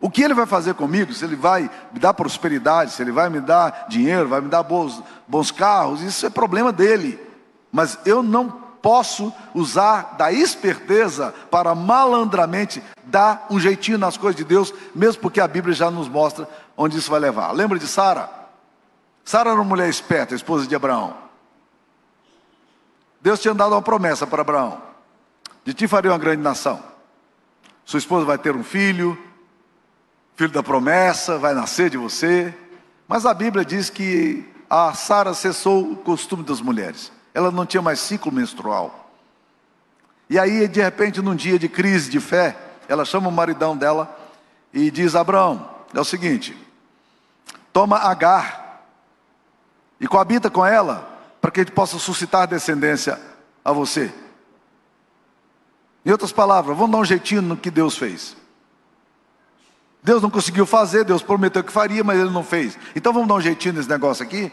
O 0.00 0.10
que 0.10 0.22
ele 0.22 0.34
vai 0.34 0.46
fazer 0.46 0.74
comigo? 0.74 1.12
Se 1.12 1.24
ele 1.24 1.36
vai 1.36 1.70
me 1.92 1.98
dar 1.98 2.14
prosperidade, 2.14 2.92
se 2.92 3.02
ele 3.02 3.12
vai 3.12 3.30
me 3.30 3.40
dar 3.40 3.86
dinheiro, 3.88 4.28
vai 4.28 4.40
me 4.40 4.48
dar 4.48 4.62
bons, 4.62 5.02
bons 5.28 5.50
carros, 5.50 6.02
isso 6.02 6.26
é 6.26 6.30
problema 6.30 6.72
dele. 6.72 7.20
Mas 7.70 7.98
eu 8.04 8.22
não 8.22 8.61
posso 8.82 9.32
usar 9.54 10.16
da 10.18 10.32
esperteza 10.32 11.32
para 11.50 11.74
malandramente 11.74 12.82
dar 13.04 13.46
um 13.48 13.58
jeitinho 13.58 13.96
nas 13.96 14.16
coisas 14.16 14.36
de 14.36 14.44
Deus, 14.44 14.74
mesmo 14.94 15.22
porque 15.22 15.40
a 15.40 15.48
Bíblia 15.48 15.74
já 15.74 15.90
nos 15.90 16.08
mostra 16.08 16.48
onde 16.76 16.98
isso 16.98 17.10
vai 17.10 17.20
levar. 17.20 17.52
Lembra 17.52 17.78
de 17.78 17.86
Sara? 17.86 18.28
Sara 19.24 19.50
era 19.50 19.60
uma 19.60 19.68
mulher 19.68 19.88
esperta, 19.88 20.34
esposa 20.34 20.66
de 20.66 20.74
Abraão. 20.74 21.16
Deus 23.20 23.40
tinha 23.40 23.54
dado 23.54 23.72
uma 23.72 23.82
promessa 23.82 24.26
para 24.26 24.42
Abraão: 24.42 24.82
de 25.64 25.72
ti 25.72 25.86
faria 25.86 26.10
uma 26.10 26.18
grande 26.18 26.42
nação. 26.42 26.82
Sua 27.84 27.98
esposa 27.98 28.24
vai 28.24 28.38
ter 28.38 28.54
um 28.54 28.64
filho, 28.64 29.16
filho 30.34 30.50
da 30.50 30.62
promessa, 30.62 31.38
vai 31.38 31.54
nascer 31.54 31.88
de 31.88 31.96
você. 31.96 32.54
Mas 33.06 33.26
a 33.26 33.34
Bíblia 33.34 33.64
diz 33.64 33.90
que 33.90 34.44
a 34.68 34.92
Sara 34.94 35.34
cessou 35.34 35.92
o 35.92 35.96
costume 35.96 36.42
das 36.42 36.60
mulheres. 36.60 37.12
Ela 37.34 37.50
não 37.50 37.66
tinha 37.66 37.82
mais 37.82 38.00
ciclo 38.00 38.30
menstrual. 38.30 39.10
E 40.28 40.38
aí, 40.38 40.66
de 40.68 40.80
repente, 40.80 41.20
num 41.20 41.34
dia 41.34 41.58
de 41.58 41.68
crise 41.68 42.10
de 42.10 42.20
fé, 42.20 42.56
ela 42.88 43.04
chama 43.04 43.28
o 43.28 43.32
maridão 43.32 43.76
dela 43.76 44.18
e 44.72 44.90
diz: 44.90 45.14
Abraão, 45.14 45.68
é 45.94 46.00
o 46.00 46.04
seguinte, 46.04 46.56
toma 47.72 47.98
Agar 47.98 48.82
e 50.00 50.06
coabita 50.06 50.50
com 50.50 50.64
ela, 50.64 51.08
para 51.40 51.50
que 51.50 51.60
gente 51.60 51.72
possa 51.72 51.98
suscitar 51.98 52.48
descendência 52.48 53.20
a 53.64 53.72
você. 53.72 54.12
Em 56.04 56.10
outras 56.10 56.32
palavras, 56.32 56.76
vamos 56.76 56.92
dar 56.92 56.98
um 56.98 57.04
jeitinho 57.04 57.42
no 57.42 57.56
que 57.56 57.70
Deus 57.70 57.96
fez. 57.96 58.36
Deus 60.02 60.20
não 60.20 60.30
conseguiu 60.30 60.66
fazer, 60.66 61.04
Deus 61.04 61.22
prometeu 61.22 61.62
que 61.62 61.70
faria, 61.70 62.02
mas 62.02 62.18
ele 62.18 62.30
não 62.30 62.42
fez. 62.42 62.76
Então 62.96 63.12
vamos 63.12 63.28
dar 63.28 63.34
um 63.34 63.40
jeitinho 63.40 63.74
nesse 63.74 63.88
negócio 63.88 64.24
aqui? 64.24 64.52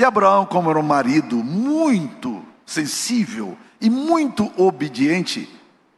E 0.00 0.04
Abraão, 0.04 0.46
como 0.46 0.70
era 0.70 0.78
um 0.78 0.82
marido 0.82 1.36
muito 1.44 2.42
sensível 2.64 3.54
e 3.78 3.90
muito 3.90 4.50
obediente, 4.56 5.46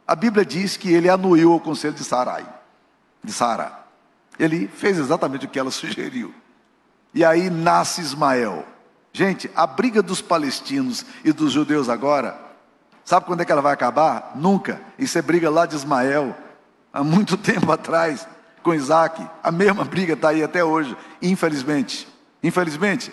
a 0.05 0.13
Bíblia 0.13 0.45
diz 0.45 0.75
que 0.75 0.91
ele 0.91 1.07
anuiu 1.07 1.55
o 1.55 1.59
conselho 1.61 1.93
de 1.93 2.03
Sarai, 2.03 2.45
de 3.23 3.31
Sara. 3.31 3.71
Ele 4.37 4.67
fez 4.67 4.97
exatamente 4.97 5.45
o 5.45 5.49
que 5.49 5.57
ela 5.57 5.71
sugeriu. 5.71 6.35
E 7.13 7.23
aí 7.23 7.49
nasce 7.49 8.01
Ismael. 8.01 8.65
Gente, 9.13 9.49
a 9.55 9.65
briga 9.65 10.01
dos 10.01 10.21
palestinos 10.21 11.05
e 11.23 11.31
dos 11.31 11.53
judeus 11.53 11.87
agora, 11.87 12.37
sabe 13.05 13.25
quando 13.25 13.39
é 13.39 13.45
que 13.45 13.53
ela 13.53 13.61
vai 13.61 13.71
acabar? 13.71 14.33
Nunca. 14.35 14.81
Isso 14.99 15.17
é 15.17 15.21
briga 15.21 15.49
lá 15.49 15.65
de 15.65 15.77
Ismael 15.77 16.35
há 16.91 17.05
muito 17.05 17.37
tempo 17.39 17.71
atrás 17.71 18.27
com 18.61 18.73
Isaac. 18.73 19.25
A 19.41 19.49
mesma 19.49 19.85
briga 19.85 20.11
está 20.11 20.27
aí 20.27 20.43
até 20.43 20.61
hoje, 20.61 20.93
infelizmente. 21.21 22.05
Infelizmente, 22.43 23.09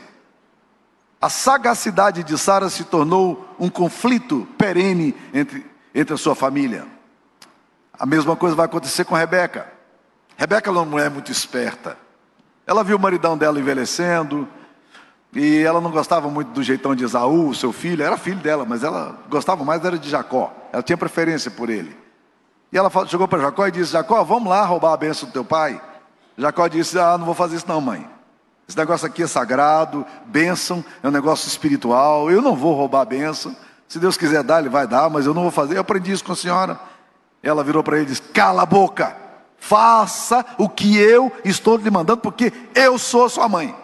a 1.20 1.28
sagacidade 1.28 2.24
de 2.24 2.38
Sara 2.38 2.70
se 2.70 2.84
tornou 2.84 3.46
um 3.58 3.68
conflito 3.68 4.48
perene 4.56 5.14
entre, 5.34 5.66
entre 5.94 6.14
a 6.14 6.16
sua 6.16 6.34
família. 6.34 6.86
A 7.98 8.06
mesma 8.06 8.34
coisa 8.34 8.56
vai 8.56 8.64
acontecer 8.64 9.04
com 9.04 9.14
Rebeca. 9.14 9.70
Rebeca 10.36 10.72
não 10.72 10.98
é 10.98 11.10
muito 11.10 11.30
esperta. 11.30 11.98
Ela 12.66 12.82
viu 12.82 12.96
o 12.96 13.00
maridão 13.00 13.36
dela 13.36 13.60
envelhecendo, 13.60 14.48
e 15.32 15.58
ela 15.58 15.80
não 15.80 15.90
gostava 15.90 16.28
muito 16.30 16.52
do 16.52 16.62
jeitão 16.62 16.94
de 16.94 17.04
Esaú, 17.04 17.54
seu 17.54 17.72
filho, 17.72 18.02
era 18.02 18.16
filho 18.16 18.40
dela, 18.40 18.64
mas 18.64 18.82
ela 18.82 19.18
gostava 19.28 19.64
mais 19.64 19.84
era 19.84 19.98
de 19.98 20.08
Jacó. 20.08 20.52
Ela 20.72 20.82
tinha 20.82 20.96
preferência 20.96 21.50
por 21.50 21.68
ele. 21.68 21.96
E 22.72 22.78
ela 22.78 22.90
chegou 23.06 23.28
para 23.28 23.40
Jacó 23.40 23.66
e 23.66 23.70
disse: 23.70 23.92
Jacó, 23.92 24.24
vamos 24.24 24.48
lá 24.48 24.64
roubar 24.64 24.92
a 24.92 24.96
bênção 24.96 25.28
do 25.28 25.32
teu 25.32 25.44
pai? 25.44 25.80
Jacó 26.38 26.66
disse: 26.66 26.98
Ah, 26.98 27.18
não 27.18 27.26
vou 27.26 27.34
fazer 27.34 27.56
isso, 27.56 27.68
não, 27.68 27.80
mãe. 27.80 28.08
Esse 28.70 28.78
negócio 28.78 29.04
aqui 29.04 29.24
é 29.24 29.26
sagrado, 29.26 30.06
bênção, 30.26 30.84
é 31.02 31.08
um 31.08 31.10
negócio 31.10 31.48
espiritual. 31.48 32.30
Eu 32.30 32.40
não 32.40 32.54
vou 32.54 32.72
roubar 32.72 33.00
a 33.00 33.04
bênção. 33.04 33.56
Se 33.88 33.98
Deus 33.98 34.16
quiser 34.16 34.44
dar, 34.44 34.60
Ele 34.60 34.68
vai 34.68 34.86
dar, 34.86 35.10
mas 35.10 35.26
eu 35.26 35.34
não 35.34 35.42
vou 35.42 35.50
fazer. 35.50 35.76
Eu 35.76 35.80
aprendi 35.80 36.12
isso 36.12 36.22
com 36.22 36.30
a 36.30 36.36
senhora. 36.36 36.78
Ela 37.42 37.64
virou 37.64 37.82
para 37.82 37.96
ele 37.96 38.06
e 38.06 38.10
disse: 38.10 38.22
Cala 38.22 38.62
a 38.62 38.66
boca, 38.66 39.16
faça 39.58 40.46
o 40.56 40.68
que 40.68 40.96
eu 40.96 41.32
estou 41.44 41.78
lhe 41.78 41.90
mandando, 41.90 42.20
porque 42.20 42.52
eu 42.72 42.96
sou 42.96 43.28
sua 43.28 43.48
mãe. 43.48 43.74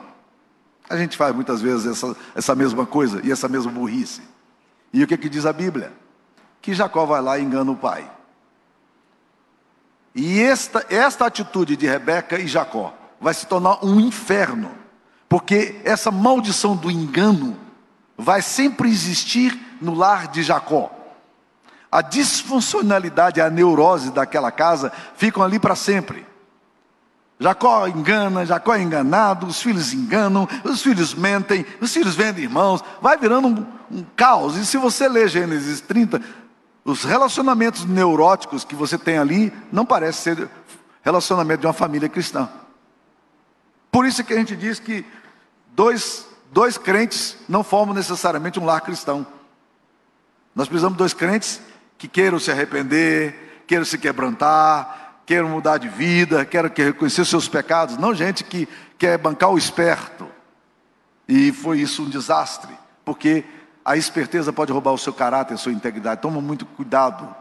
A 0.89 0.97
gente 0.97 1.17
faz 1.17 1.35
muitas 1.35 1.61
vezes 1.61 1.85
essa, 1.85 2.17
essa 2.33 2.55
mesma 2.55 2.87
coisa 2.87 3.21
e 3.25 3.33
essa 3.33 3.49
mesma 3.49 3.73
burrice. 3.73 4.23
E 4.93 5.03
o 5.03 5.07
que, 5.09 5.19
que 5.19 5.29
diz 5.29 5.47
a 5.47 5.53
Bíblia? 5.53 5.93
Que 6.63 6.73
Jacó 6.73 7.05
vai 7.05 7.21
lá 7.21 7.37
e 7.41 7.43
engana 7.43 7.73
o 7.73 7.77
pai. 7.77 8.09
E 10.15 10.41
esta, 10.41 10.87
esta 10.89 11.27
atitude 11.27 11.77
de 11.77 11.89
Rebeca 11.89 12.39
e 12.39 12.47
Jacó 12.47 12.96
vai 13.21 13.35
se 13.35 13.47
tornar 13.47 13.85
um 13.85 14.01
inferno, 14.01 14.71
porque 15.29 15.81
essa 15.85 16.11
maldição 16.11 16.77
do 16.77 16.91
engano 16.91 17.57
vai 18.17 18.43
sempre 18.43 18.89
existir 18.89 19.59
no 19.81 19.95
lar 19.95 20.29
de 20.29 20.43
Jacó. 20.43 20.91
A 21.91 22.03
disfuncionalidade, 22.03 23.41
a 23.41 23.49
neurose 23.49 24.11
daquela 24.11 24.51
casa 24.51 24.93
ficam 25.17 25.43
ali 25.43 25.59
para 25.59 25.75
sempre. 25.75 26.27
Jacó 27.39 27.87
engana, 27.87 28.47
Jacó 28.47 28.75
é 28.75 28.83
enganado, 28.83 29.47
os 29.47 29.61
filhos 29.61 29.93
enganam, 29.93 30.49
os 30.65 30.83
filhos 30.83 31.15
mentem, 31.15 31.67
os 31.81 31.93
filhos 31.93 32.15
vendem 32.15 32.45
irmãos, 32.45 32.83
vai 33.01 33.17
virando 33.19 33.49
um, 33.49 33.99
um 33.99 34.05
caos. 34.17 34.57
E 34.57 34.65
se 34.65 34.79
você 34.79 35.07
ler 35.07 35.29
Gênesis 35.29 35.81
30, 35.83 36.21
os 36.85 37.05
relacionamentos 37.05 37.85
neuróticos 37.85 38.65
que 38.65 38.75
você 38.75 38.97
tem 38.97 39.19
ali 39.19 39.53
não 39.71 39.85
parece 39.85 40.23
ser 40.23 40.49
relacionamento 41.03 41.61
de 41.61 41.67
uma 41.67 41.73
família 41.73 42.09
cristã. 42.09 42.49
Por 43.97 44.05
isso 44.05 44.23
que 44.23 44.35
a 44.35 44.37
gente 44.37 44.55
diz 44.55 44.79
que 44.79 45.07
dois, 45.75 46.29
dois 46.53 46.77
crentes 46.77 47.35
não 47.49 47.65
formam 47.65 47.95
necessariamente 47.95 48.61
um 48.61 48.67
lar 48.67 48.83
cristão. 48.83 49.27
Nós 50.55 50.69
precisamos 50.69 50.97
de 50.97 50.99
dois 50.99 51.15
crentes 51.15 51.63
que 51.97 52.07
queiram 52.07 52.39
se 52.39 52.51
arrepender, 52.51 53.63
queiram 53.67 53.87
se 53.87 53.97
quebrantar, 53.97 55.23
queiram 55.25 55.49
mudar 55.49 55.79
de 55.79 55.89
vida, 55.89 56.45
queiram 56.45 56.69
reconhecer 56.69 57.25
seus 57.25 57.49
pecados. 57.49 57.97
Não 57.97 58.15
gente 58.15 58.45
que 58.45 58.69
quer 58.99 59.17
bancar 59.17 59.49
o 59.49 59.57
esperto. 59.57 60.29
E 61.27 61.51
foi 61.51 61.81
isso 61.81 62.03
um 62.03 62.11
desastre, 62.11 62.77
porque 63.03 63.45
a 63.83 63.97
esperteza 63.97 64.53
pode 64.53 64.73
roubar 64.73 64.93
o 64.93 64.99
seu 64.99 65.15
caráter, 65.15 65.55
a 65.55 65.57
sua 65.57 65.73
integridade. 65.73 66.21
Toma 66.21 66.43
muito 66.43 66.67
cuidado. 66.67 67.35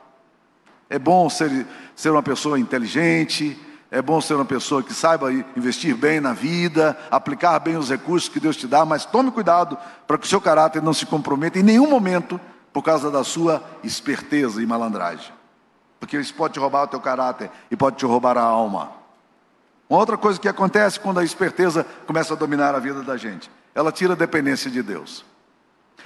É 0.89 0.97
bom 0.97 1.29
ser, 1.29 1.67
ser 1.97 2.11
uma 2.11 2.23
pessoa 2.23 2.57
inteligente, 2.57 3.59
é 3.91 4.01
bom 4.01 4.19
ser 4.19 4.33
uma 4.33 4.45
pessoa 4.45 4.81
que 4.81 4.93
saiba 4.93 5.31
investir 5.31 5.95
bem 5.95 6.19
na 6.19 6.33
vida, 6.33 6.97
aplicar 7.09 7.59
bem 7.59 7.77
os 7.77 7.89
recursos 7.89 8.27
que 8.27 8.39
Deus 8.39 8.57
te 8.57 8.67
dá, 8.67 8.83
mas 8.83 9.05
tome 9.05 9.31
cuidado 9.31 9.77
para 10.07 10.17
que 10.17 10.25
o 10.25 10.29
seu 10.29 10.41
caráter 10.41 10.81
não 10.81 10.93
se 10.93 11.05
comprometa 11.05 11.59
em 11.59 11.63
nenhum 11.63 11.89
momento 11.89 12.39
por 12.73 12.81
causa 12.81 13.09
da 13.09 13.23
sua 13.23 13.63
esperteza 13.83 14.61
e 14.61 14.65
malandragem. 14.65 15.33
Porque 15.99 16.17
isso 16.17 16.33
pode 16.33 16.55
te 16.55 16.59
roubar 16.59 16.83
o 16.83 16.87
teu 16.87 16.99
caráter 16.99 17.49
e 17.71 17.75
pode 17.75 17.95
te 17.97 18.05
roubar 18.05 18.37
a 18.37 18.41
alma. 18.41 18.91
Uma 19.89 19.99
outra 19.99 20.17
coisa 20.17 20.39
que 20.39 20.49
acontece 20.49 20.99
quando 20.99 21.19
a 21.19 21.23
esperteza 21.23 21.85
começa 22.05 22.33
a 22.33 22.37
dominar 22.37 22.75
a 22.75 22.79
vida 22.79 23.01
da 23.01 23.15
gente, 23.15 23.49
ela 23.73 23.91
tira 23.91 24.13
a 24.13 24.15
dependência 24.15 24.69
de 24.69 24.81
Deus. 24.81 25.23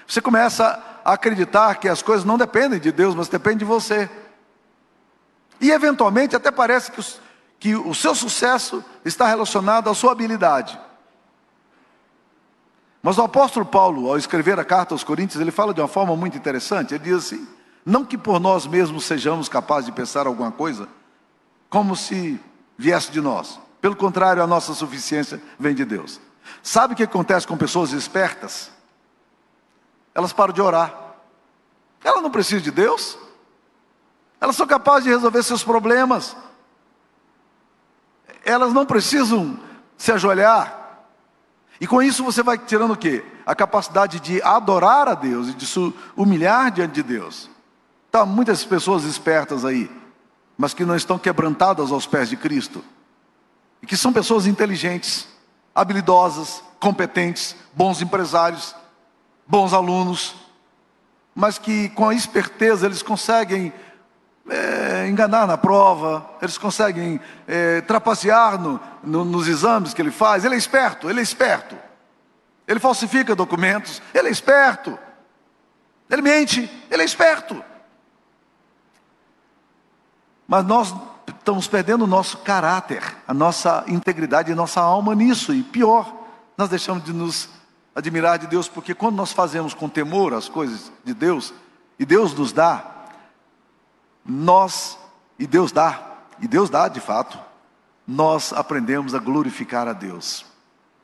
Você 0.05 0.21
começa 0.21 0.81
a 1.03 1.13
acreditar 1.13 1.75
que 1.75 1.87
as 1.87 2.01
coisas 2.01 2.25
não 2.25 2.37
dependem 2.37 2.79
de 2.79 2.91
Deus, 2.91 3.15
mas 3.15 3.29
dependem 3.29 3.59
de 3.59 3.65
você. 3.65 4.09
E 5.61 5.71
eventualmente 5.71 6.35
até 6.35 6.51
parece 6.51 6.91
que, 6.91 6.99
os, 6.99 7.19
que 7.59 7.75
o 7.75 7.93
seu 7.93 8.15
sucesso 8.15 8.83
está 9.03 9.27
relacionado 9.27 9.89
à 9.89 9.93
sua 9.93 10.13
habilidade. 10.13 10.79
Mas 13.01 13.17
o 13.17 13.23
apóstolo 13.23 13.65
Paulo, 13.65 14.09
ao 14.09 14.17
escrever 14.17 14.59
a 14.59 14.65
carta 14.65 14.93
aos 14.93 15.03
Coríntios, 15.03 15.41
ele 15.41 15.51
fala 15.51 15.73
de 15.73 15.81
uma 15.81 15.87
forma 15.87 16.15
muito 16.15 16.37
interessante. 16.37 16.93
Ele 16.93 17.03
diz 17.03 17.25
assim: 17.25 17.47
não 17.85 18.05
que 18.05 18.17
por 18.17 18.39
nós 18.39 18.67
mesmos 18.67 19.05
sejamos 19.05 19.49
capazes 19.49 19.85
de 19.85 19.91
pensar 19.91 20.27
alguma 20.27 20.51
coisa, 20.51 20.87
como 21.69 21.95
se 21.95 22.39
viesse 22.77 23.11
de 23.11 23.21
nós. 23.21 23.59
Pelo 23.81 23.95
contrário, 23.95 24.43
a 24.43 24.47
nossa 24.47 24.73
suficiência 24.73 25.41
vem 25.57 25.73
de 25.73 25.85
Deus. 25.85 26.19
Sabe 26.61 26.93
o 26.93 26.97
que 26.97 27.03
acontece 27.03 27.47
com 27.47 27.57
pessoas 27.57 27.91
espertas? 27.91 28.71
Elas 30.13 30.33
param 30.33 30.53
de 30.53 30.61
orar. 30.61 30.93
Elas 32.03 32.21
não 32.21 32.31
precisam 32.31 32.63
de 32.63 32.71
Deus. 32.71 33.17
Elas 34.41 34.55
são 34.55 34.67
capazes 34.67 35.05
de 35.05 35.09
resolver 35.09 35.41
seus 35.43 35.63
problemas. 35.63 36.35
Elas 38.49 38.73
não 38.73 38.85
precisam 38.85 39.59
se 39.95 40.11
ajoelhar. 40.11 40.75
E 41.79 41.85
com 41.85 42.01
isso 42.01 42.23
você 42.23 42.41
vai 42.41 42.57
tirando 42.57 42.93
o 42.93 42.97
quê? 42.97 43.23
A 43.45 43.53
capacidade 43.53 44.19
de 44.19 44.41
adorar 44.41 45.07
a 45.07 45.13
Deus 45.13 45.49
e 45.49 45.53
de 45.53 45.65
se 45.67 45.93
humilhar 46.15 46.71
diante 46.71 46.93
de 46.93 47.03
Deus. 47.03 47.49
Tá 48.11 48.25
muitas 48.25 48.65
pessoas 48.65 49.03
espertas 49.03 49.63
aí, 49.63 49.89
mas 50.57 50.73
que 50.73 50.83
não 50.83 50.95
estão 50.95 51.19
quebrantadas 51.19 51.91
aos 51.91 52.07
pés 52.07 52.29
de 52.29 52.35
Cristo. 52.35 52.83
E 53.83 53.85
que 53.85 53.95
são 53.95 54.11
pessoas 54.11 54.47
inteligentes, 54.47 55.27
habilidosas, 55.73 56.63
competentes, 56.79 57.55
bons 57.73 58.01
empresários, 58.01 58.75
bons 59.47 59.73
alunos, 59.73 60.35
mas 61.35 61.57
que 61.57 61.89
com 61.89 62.09
a 62.09 62.15
esperteza 62.15 62.87
eles 62.87 63.03
conseguem 63.03 63.71
é, 64.49 65.07
enganar 65.07 65.47
na 65.47 65.57
prova, 65.57 66.25
eles 66.41 66.57
conseguem 66.57 67.19
é, 67.47 67.81
trapacear 67.81 68.59
no, 68.59 68.79
no, 69.03 69.23
nos 69.23 69.47
exames 69.47 69.93
que 69.93 70.01
ele 70.01 70.11
faz. 70.11 70.45
Ele 70.45 70.55
é 70.55 70.57
esperto, 70.57 71.09
ele 71.09 71.19
é 71.19 71.23
esperto. 71.23 71.75
Ele 72.67 72.79
falsifica 72.79 73.35
documentos, 73.35 74.01
ele 74.13 74.27
é 74.27 74.31
esperto. 74.31 74.97
Ele 76.09 76.21
mente, 76.21 76.69
ele 76.89 77.01
é 77.01 77.05
esperto. 77.05 77.63
Mas 80.47 80.65
nós 80.65 80.93
estamos 81.27 81.67
perdendo 81.67 82.03
o 82.03 82.07
nosso 82.07 82.39
caráter, 82.39 83.03
a 83.27 83.33
nossa 83.33 83.83
integridade 83.87 84.51
e 84.51 84.55
nossa 84.55 84.81
alma 84.81 85.13
nisso. 85.13 85.53
E 85.53 85.61
pior, 85.61 86.11
nós 86.57 86.69
deixamos 86.69 87.03
de 87.03 87.13
nos 87.13 87.49
admirar 87.95 88.39
de 88.39 88.47
Deus, 88.47 88.67
porque 88.67 88.95
quando 88.95 89.15
nós 89.15 89.31
fazemos 89.31 89.73
com 89.73 89.87
temor 89.87 90.33
as 90.33 90.49
coisas 90.49 90.91
de 91.03 91.13
Deus, 91.13 91.53
e 91.99 92.05
Deus 92.05 92.33
nos 92.33 92.51
dá, 92.51 92.98
nós, 94.29 94.97
e 95.37 95.47
Deus 95.47 95.71
dá, 95.71 96.17
e 96.39 96.47
Deus 96.47 96.69
dá 96.69 96.87
de 96.87 96.99
fato, 96.99 97.39
nós 98.07 98.53
aprendemos 98.53 99.13
a 99.13 99.19
glorificar 99.19 99.87
a 99.87 99.93
Deus, 99.93 100.45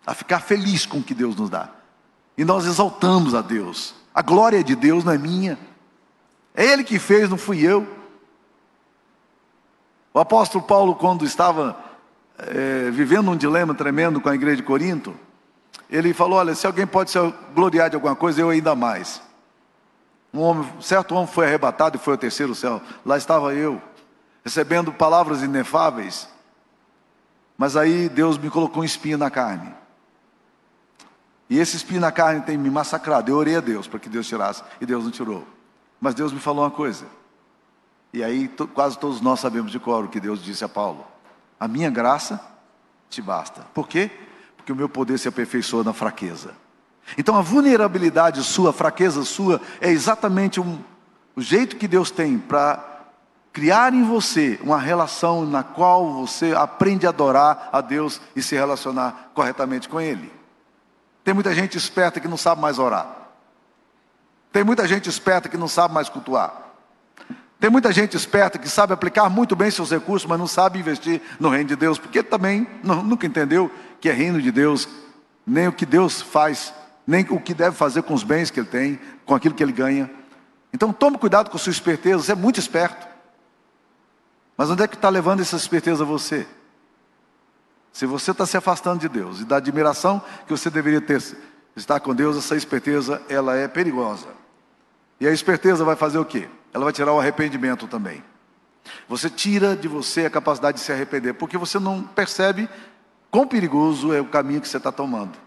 a 0.05 0.13
ficar 0.13 0.39
feliz 0.39 0.85
com 0.85 0.99
o 0.99 1.03
que 1.03 1.13
Deus 1.13 1.35
nos 1.35 1.49
dá. 1.49 1.69
E 2.37 2.43
nós 2.43 2.65
exaltamos 2.65 3.33
a 3.33 3.41
Deus. 3.41 3.95
A 4.13 4.21
glória 4.21 4.63
de 4.63 4.75
Deus 4.75 5.03
não 5.03 5.13
é 5.13 5.17
minha. 5.17 5.57
É 6.53 6.65
Ele 6.65 6.83
que 6.83 6.99
fez, 6.99 7.29
não 7.29 7.37
fui 7.37 7.59
eu. 7.61 7.87
O 10.13 10.19
apóstolo 10.19 10.63
Paulo, 10.63 10.95
quando 10.95 11.25
estava 11.25 11.77
é, 12.37 12.89
vivendo 12.91 13.29
um 13.29 13.37
dilema 13.37 13.73
tremendo 13.73 14.19
com 14.19 14.29
a 14.29 14.35
igreja 14.35 14.57
de 14.57 14.63
Corinto, 14.63 15.13
ele 15.89 16.13
falou: 16.13 16.39
Olha, 16.39 16.55
se 16.55 16.65
alguém 16.65 16.87
pode 16.87 17.11
se 17.11 17.19
gloriar 17.53 17.89
de 17.89 17.95
alguma 17.95 18.15
coisa, 18.15 18.41
eu 18.41 18.49
ainda 18.49 18.75
mais. 18.75 19.21
Um 20.35 20.41
homem, 20.41 20.69
certo 20.81 21.15
homem 21.15 21.27
foi 21.27 21.45
arrebatado 21.45 21.95
e 21.95 21.99
foi 21.99 22.15
ao 22.15 22.17
terceiro 22.17 22.53
céu. 22.53 22.81
Lá 23.05 23.17
estava 23.17 23.53
eu, 23.53 23.81
recebendo 24.43 24.91
palavras 24.91 25.41
inefáveis. 25.41 26.27
Mas 27.57 27.77
aí 27.77 28.09
Deus 28.09 28.37
me 28.37 28.49
colocou 28.49 28.81
um 28.81 28.85
espinho 28.85 29.17
na 29.17 29.31
carne. 29.31 29.73
E 31.49 31.57
esse 31.57 31.77
espinho 31.77 32.01
na 32.01 32.11
carne 32.11 32.41
tem 32.41 32.57
me 32.57 32.69
massacrado. 32.69 33.31
Eu 33.31 33.37
orei 33.37 33.55
a 33.55 33.61
Deus 33.61 33.87
para 33.87 33.97
que 33.97 34.09
Deus 34.09 34.27
tirasse, 34.27 34.61
e 34.81 34.85
Deus 34.85 35.05
não 35.05 35.11
tirou. 35.11 35.47
Mas 36.01 36.13
Deus 36.13 36.33
me 36.33 36.39
falou 36.41 36.65
uma 36.65 36.71
coisa. 36.71 37.05
E 38.11 38.21
aí 38.21 38.49
quase 38.73 38.99
todos 38.99 39.21
nós 39.21 39.39
sabemos 39.39 39.71
de 39.71 39.79
cor 39.79 40.03
o 40.03 40.09
que 40.09 40.19
Deus 40.19 40.43
disse 40.43 40.65
a 40.65 40.69
Paulo: 40.69 41.07
A 41.57 41.65
minha 41.65 41.89
graça 41.89 42.41
te 43.09 43.21
basta. 43.21 43.61
Por 43.73 43.87
quê? 43.87 44.11
Porque 44.57 44.73
o 44.73 44.75
meu 44.75 44.89
poder 44.89 45.17
se 45.17 45.29
aperfeiçoa 45.29 45.83
na 45.83 45.93
fraqueza. 45.93 46.64
Então 47.17 47.35
a 47.35 47.41
vulnerabilidade 47.41 48.43
sua, 48.43 48.71
a 48.71 48.73
fraqueza 48.73 49.23
sua, 49.23 49.61
é 49.79 49.89
exatamente 49.89 50.59
um, 50.59 50.79
o 51.35 51.41
jeito 51.41 51.75
que 51.75 51.87
Deus 51.87 52.09
tem 52.09 52.37
para 52.37 52.83
criar 53.53 53.93
em 53.93 54.03
você 54.03 54.59
uma 54.61 54.79
relação 54.79 55.45
na 55.45 55.63
qual 55.63 56.13
você 56.13 56.53
aprende 56.53 57.05
a 57.05 57.09
adorar 57.09 57.69
a 57.71 57.79
Deus 57.79 58.19
e 58.35 58.41
se 58.41 58.55
relacionar 58.55 59.31
corretamente 59.33 59.87
com 59.87 60.01
Ele. 60.01 60.31
Tem 61.23 61.33
muita 61.33 61.55
gente 61.55 61.77
esperta 61.77 62.19
que 62.19 62.27
não 62.27 62.37
sabe 62.37 62.61
mais 62.61 62.77
orar. 62.77 63.07
Tem 64.51 64.63
muita 64.63 64.87
gente 64.87 65.09
esperta 65.09 65.49
que 65.49 65.57
não 65.57 65.67
sabe 65.67 65.93
mais 65.93 66.09
cultuar. 66.09 66.65
Tem 67.59 67.69
muita 67.69 67.91
gente 67.91 68.15
esperta 68.15 68.59
que 68.59 68.69
sabe 68.69 68.93
aplicar 68.93 69.29
muito 69.29 69.55
bem 69.55 69.71
seus 69.71 69.89
recursos, 69.89 70.27
mas 70.27 70.37
não 70.37 70.47
sabe 70.47 70.79
investir 70.79 71.21
no 71.39 71.49
reino 71.49 71.69
de 71.69 71.75
Deus, 71.75 71.97
porque 71.97 72.21
também 72.21 72.67
não, 72.83 73.01
nunca 73.01 73.25
entendeu 73.25 73.71
que 73.99 74.09
é 74.09 74.11
reino 74.11 74.41
de 74.41 74.51
Deus, 74.51 74.87
nem 75.47 75.67
o 75.67 75.71
que 75.71 75.85
Deus 75.85 76.21
faz 76.21 76.73
nem 77.05 77.25
o 77.29 77.39
que 77.39 77.53
deve 77.53 77.75
fazer 77.75 78.03
com 78.03 78.13
os 78.13 78.23
bens 78.23 78.49
que 78.49 78.59
ele 78.59 78.67
tem, 78.67 78.99
com 79.25 79.35
aquilo 79.35 79.53
que 79.53 79.63
ele 79.63 79.71
ganha. 79.71 80.09
Então 80.73 80.91
tome 80.91 81.17
cuidado 81.17 81.49
com 81.49 81.57
sua 81.57 81.71
esperteza, 81.71 82.23
você 82.23 82.31
é 82.31 82.35
muito 82.35 82.59
esperto. 82.59 83.07
Mas 84.57 84.69
onde 84.69 84.83
é 84.83 84.87
que 84.87 84.95
está 84.95 85.09
levando 85.09 85.41
essa 85.41 85.55
esperteza 85.55 86.03
a 86.03 86.07
você? 86.07 86.47
Se 87.91 88.05
você 88.05 88.31
está 88.31 88.45
se 88.45 88.57
afastando 88.57 88.99
de 88.99 89.07
Deus 89.07 89.39
e 89.39 89.45
da 89.45 89.57
admiração 89.57 90.21
que 90.45 90.51
você 90.51 90.69
deveria 90.69 91.01
ter, 91.01 91.21
estar 91.75 91.99
com 91.99 92.13
Deus, 92.13 92.37
essa 92.37 92.55
esperteza 92.55 93.21
ela 93.29 93.55
é 93.55 93.67
perigosa. 93.67 94.27
E 95.19 95.27
a 95.27 95.31
esperteza 95.31 95.83
vai 95.85 95.95
fazer 95.95 96.17
o 96.17 96.25
quê? 96.25 96.49
Ela 96.73 96.83
vai 96.83 96.93
tirar 96.93 97.13
o 97.13 97.19
arrependimento 97.19 97.87
também. 97.87 98.23
Você 99.07 99.29
tira 99.29 99.75
de 99.75 99.87
você 99.87 100.25
a 100.25 100.29
capacidade 100.29 100.77
de 100.77 100.83
se 100.83 100.91
arrepender, 100.91 101.33
porque 101.33 101.57
você 101.57 101.79
não 101.79 102.03
percebe 102.03 102.69
quão 103.31 103.47
perigoso 103.47 104.13
é 104.13 104.19
o 104.19 104.25
caminho 104.25 104.61
que 104.61 104.67
você 104.67 104.77
está 104.77 104.91
tomando. 104.91 105.37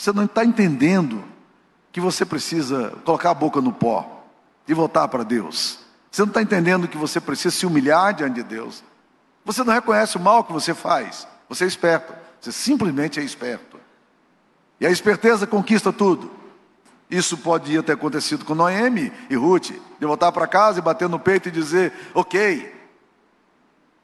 Você 0.00 0.14
não 0.14 0.24
está 0.24 0.42
entendendo 0.42 1.22
que 1.92 2.00
você 2.00 2.24
precisa 2.24 2.90
colocar 3.04 3.32
a 3.32 3.34
boca 3.34 3.60
no 3.60 3.70
pó 3.70 4.24
e 4.66 4.72
voltar 4.72 5.06
para 5.08 5.22
Deus. 5.22 5.78
Você 6.10 6.22
não 6.22 6.30
está 6.30 6.40
entendendo 6.40 6.88
que 6.88 6.96
você 6.96 7.20
precisa 7.20 7.54
se 7.54 7.66
humilhar 7.66 8.14
diante 8.14 8.36
de 8.36 8.42
Deus. 8.42 8.82
Você 9.44 9.62
não 9.62 9.74
reconhece 9.74 10.16
o 10.16 10.20
mal 10.20 10.42
que 10.42 10.54
você 10.54 10.72
faz. 10.72 11.28
Você 11.50 11.64
é 11.64 11.66
esperto. 11.66 12.14
Você 12.40 12.50
simplesmente 12.50 13.20
é 13.20 13.22
esperto. 13.22 13.78
E 14.80 14.86
a 14.86 14.90
esperteza 14.90 15.46
conquista 15.46 15.92
tudo. 15.92 16.30
Isso 17.10 17.36
pode 17.36 17.82
ter 17.82 17.92
acontecido 17.92 18.42
com 18.42 18.54
Noemi 18.54 19.12
e 19.28 19.36
Ruth, 19.36 19.70
de 19.98 20.06
voltar 20.06 20.32
para 20.32 20.46
casa 20.46 20.78
e 20.78 20.82
bater 20.82 21.10
no 21.10 21.18
peito 21.18 21.50
e 21.50 21.52
dizer: 21.52 21.92
Ok, 22.14 22.74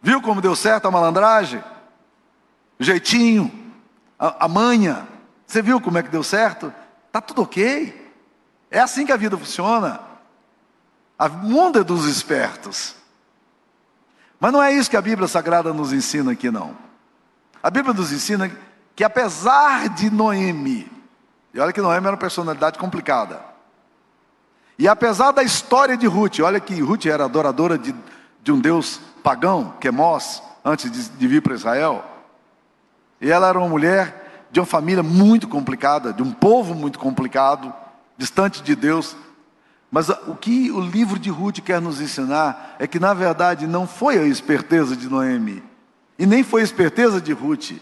viu 0.03 0.21
como 0.21 0.43
deu 0.43 0.55
certo 0.55 0.89
a 0.89 0.91
malandragem? 0.91 1.65
O 2.79 2.85
jeitinho, 2.85 3.51
a, 4.19 4.45
a 4.45 4.47
manha. 4.47 5.16
Você 5.47 5.63
viu 5.63 5.81
como 5.81 5.99
é 5.99 6.03
que 6.03 6.09
deu 6.09 6.23
certo? 6.23 6.73
Está 7.07 7.21
tudo 7.21 7.43
ok. 7.43 8.13
É 8.71 8.81
assim 8.81 9.07
que 9.07 9.13
a 9.13 9.17
vida 9.17 9.37
funciona. 9.39 10.01
A 11.19 11.29
mundo 11.29 11.79
é 11.79 11.85
dos 11.85 12.05
espertos. 12.05 12.95
Mas 14.39 14.53
não 14.53 14.63
é 14.63 14.73
isso 14.73 14.91
que 14.91 14.97
a 14.97 15.03
Bíblia 15.03 15.29
Sagrada 15.29 15.73
nos 15.73 15.93
ensina 15.93 16.33
aqui, 16.33 16.51
não. 16.51 16.77
A 17.63 17.71
Bíblia 17.71 17.95
nos 17.95 18.13
ensina 18.13 18.51
que 18.95 19.05
apesar 19.05 19.89
de 19.89 20.11
Noemi, 20.11 20.91
e 21.55 21.61
olha 21.61 21.73
que 21.73 21.81
Noemi 21.81 22.07
era 22.07 22.15
uma 22.15 22.21
personalidade 22.21 22.79
complicada, 22.79 23.41
E 24.79 24.87
apesar 24.87 25.31
da 25.31 25.43
história 25.43 25.97
de 25.97 26.07
Ruth, 26.07 26.41
olha 26.41 26.61
que 26.61 26.79
Ruth 26.83 27.07
era 27.07 27.25
adoradora 27.25 27.79
de, 27.79 27.95
de 28.43 28.53
um 28.53 28.61
deus 28.61 29.01
pagão, 29.23 29.75
Quemos, 29.81 30.43
antes 30.63 30.91
de, 30.91 31.09
de 31.09 31.27
vir 31.27 31.41
para 31.41 31.55
Israel. 31.55 32.05
E 33.19 33.31
ela 33.31 33.49
era 33.49 33.59
uma 33.59 33.69
mulher 33.69 34.26
de 34.51 34.61
uma 34.61 34.67
família 34.67 35.03
muito 35.03 35.49
complicada, 35.49 36.13
de 36.13 36.23
um 36.23 36.33
povo 36.33 36.75
muito 36.75 36.99
complicado, 36.99 37.73
distante 38.17 38.63
de 38.63 38.75
Deus. 38.75 39.17
Mas 39.91 40.09
o 40.09 40.35
que 40.35 40.71
o 40.71 40.81
livro 40.81 41.19
de 41.19 41.31
Ruth 41.31 41.61
quer 41.61 41.81
nos 41.81 42.01
ensinar 42.01 42.77
é 42.79 42.87
que, 42.87 42.99
na 42.99 43.15
verdade, 43.15 43.67
não 43.67 43.87
foi 43.87 44.19
a 44.19 44.25
esperteza 44.25 44.97
de 44.97 45.09
Noemi, 45.09 45.63
e 46.19 46.27
nem 46.27 46.43
foi 46.43 46.63
a 46.63 46.65
esperteza 46.65 47.21
de 47.21 47.33
Ruth, 47.33 47.73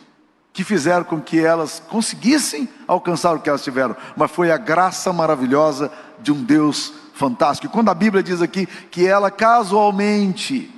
que 0.53 0.63
fizeram 0.63 1.05
com 1.05 1.21
que 1.21 1.41
elas 1.41 1.83
conseguissem 1.89 2.69
alcançar 2.87 3.35
o 3.35 3.41
que 3.41 3.49
elas 3.49 3.65
tiveram, 3.65 3.97
mas 4.17 4.31
foi 4.31 4.53
a 4.53 4.57
graça 4.57 5.13
maravilhosa 5.13 5.91
de 6.21 6.31
um 6.31 6.45
Deus 6.45 6.93
fantástico. 7.15 7.67
E 7.67 7.71
quando 7.75 7.89
a 7.89 7.95
Bíblia 7.95 8.23
diz 8.23 8.41
aqui 8.41 8.67
que 8.67 9.07
ela 9.07 9.31
casualmente 9.31 10.71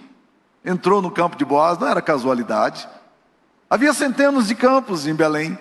entrou 0.65 1.03
no 1.03 1.11
campo 1.11 1.37
de 1.37 1.45
Boaz, 1.45 1.79
não 1.79 1.87
era 1.87 2.01
casualidade. 2.01 2.89
Havia 3.69 3.93
centenas 3.93 4.49
de 4.49 4.55
campos 4.55 5.07
em 5.07 5.15
Belém. 5.15 5.59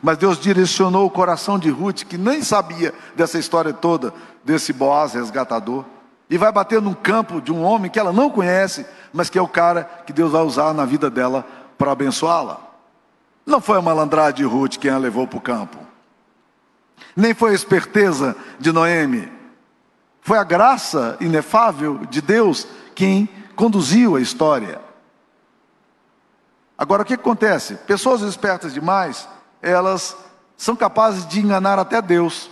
Mas 0.00 0.16
Deus 0.16 0.38
direcionou 0.38 1.06
o 1.06 1.10
coração 1.10 1.58
de 1.58 1.68
Ruth, 1.68 2.04
que 2.04 2.16
nem 2.16 2.42
sabia 2.42 2.94
dessa 3.14 3.38
história 3.38 3.72
toda, 3.72 4.14
desse 4.44 4.72
Boaz 4.72 5.12
resgatador, 5.12 5.84
e 6.30 6.38
vai 6.38 6.50
bater 6.50 6.80
num 6.80 6.94
campo 6.94 7.40
de 7.40 7.52
um 7.52 7.62
homem 7.62 7.90
que 7.90 7.98
ela 7.98 8.12
não 8.12 8.30
conhece, 8.30 8.86
mas 9.12 9.28
que 9.28 9.38
é 9.38 9.42
o 9.42 9.48
cara 9.48 9.84
que 10.06 10.12
Deus 10.12 10.32
vai 10.32 10.42
usar 10.42 10.72
na 10.72 10.86
vida 10.86 11.10
dela 11.10 11.44
para 11.76 11.92
abençoá-la. 11.92 12.58
Não 13.44 13.60
foi 13.60 13.78
a 13.78 13.82
malandragem 13.82 14.36
de 14.36 14.44
Ruth 14.44 14.76
quem 14.76 14.90
a 14.90 14.96
levou 14.96 15.26
para 15.26 15.38
o 15.38 15.42
campo, 15.42 15.78
nem 17.14 17.34
foi 17.34 17.50
a 17.50 17.54
esperteza 17.54 18.34
de 18.58 18.72
Noemi, 18.72 19.30
foi 20.22 20.38
a 20.38 20.44
graça 20.44 21.16
inefável 21.20 21.98
de 22.06 22.22
Deus 22.22 22.66
quem 22.94 23.28
conduziu 23.54 24.16
a 24.16 24.20
história. 24.20 24.80
Agora 26.78 27.02
o 27.02 27.04
que 27.04 27.14
acontece? 27.14 27.74
Pessoas 27.74 28.22
espertas 28.22 28.72
demais, 28.72 29.28
elas 29.62 30.16
são 30.56 30.76
capazes 30.76 31.26
de 31.26 31.40
enganar 31.40 31.78
até 31.78 32.02
Deus, 32.02 32.50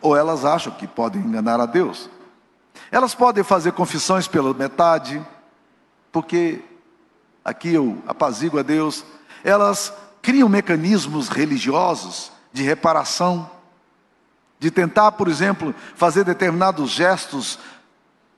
ou 0.00 0.16
elas 0.16 0.44
acham 0.44 0.72
que 0.72 0.86
podem 0.86 1.20
enganar 1.20 1.58
a 1.58 1.66
Deus. 1.66 2.08
Elas 2.90 3.14
podem 3.14 3.42
fazer 3.42 3.72
confissões 3.72 4.28
pela 4.28 4.52
metade, 4.54 5.24
porque 6.12 6.62
aqui 7.44 7.74
eu 7.74 8.02
apazigo 8.06 8.58
a 8.58 8.62
Deus, 8.62 9.04
elas 9.42 9.92
criam 10.22 10.48
mecanismos 10.48 11.28
religiosos 11.28 12.30
de 12.52 12.62
reparação, 12.62 13.50
de 14.58 14.70
tentar, 14.70 15.12
por 15.12 15.28
exemplo, 15.28 15.74
fazer 15.94 16.24
determinados 16.24 16.90
gestos, 16.90 17.58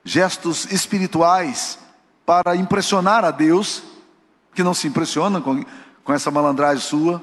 gestos 0.03 0.71
espirituais, 0.71 1.77
para 2.25 2.55
impressionar 2.55 3.25
a 3.25 3.31
Deus, 3.31 3.83
que 4.53 4.63
não 4.63 4.73
se 4.73 4.87
impressiona 4.87 5.41
com, 5.41 5.63
com 6.03 6.13
essa 6.13 6.31
malandragem 6.31 6.81
sua, 6.81 7.21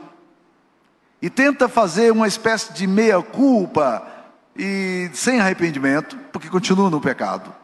e 1.21 1.29
tenta 1.29 1.69
fazer 1.69 2.13
uma 2.13 2.27
espécie 2.27 2.73
de 2.73 2.87
meia-culpa 2.87 4.07
e 4.57 5.11
sem 5.13 5.41
arrependimento, 5.41 6.17
porque 6.33 6.49
continua 6.49 6.91
no 6.91 7.01
pecado. 7.01 7.55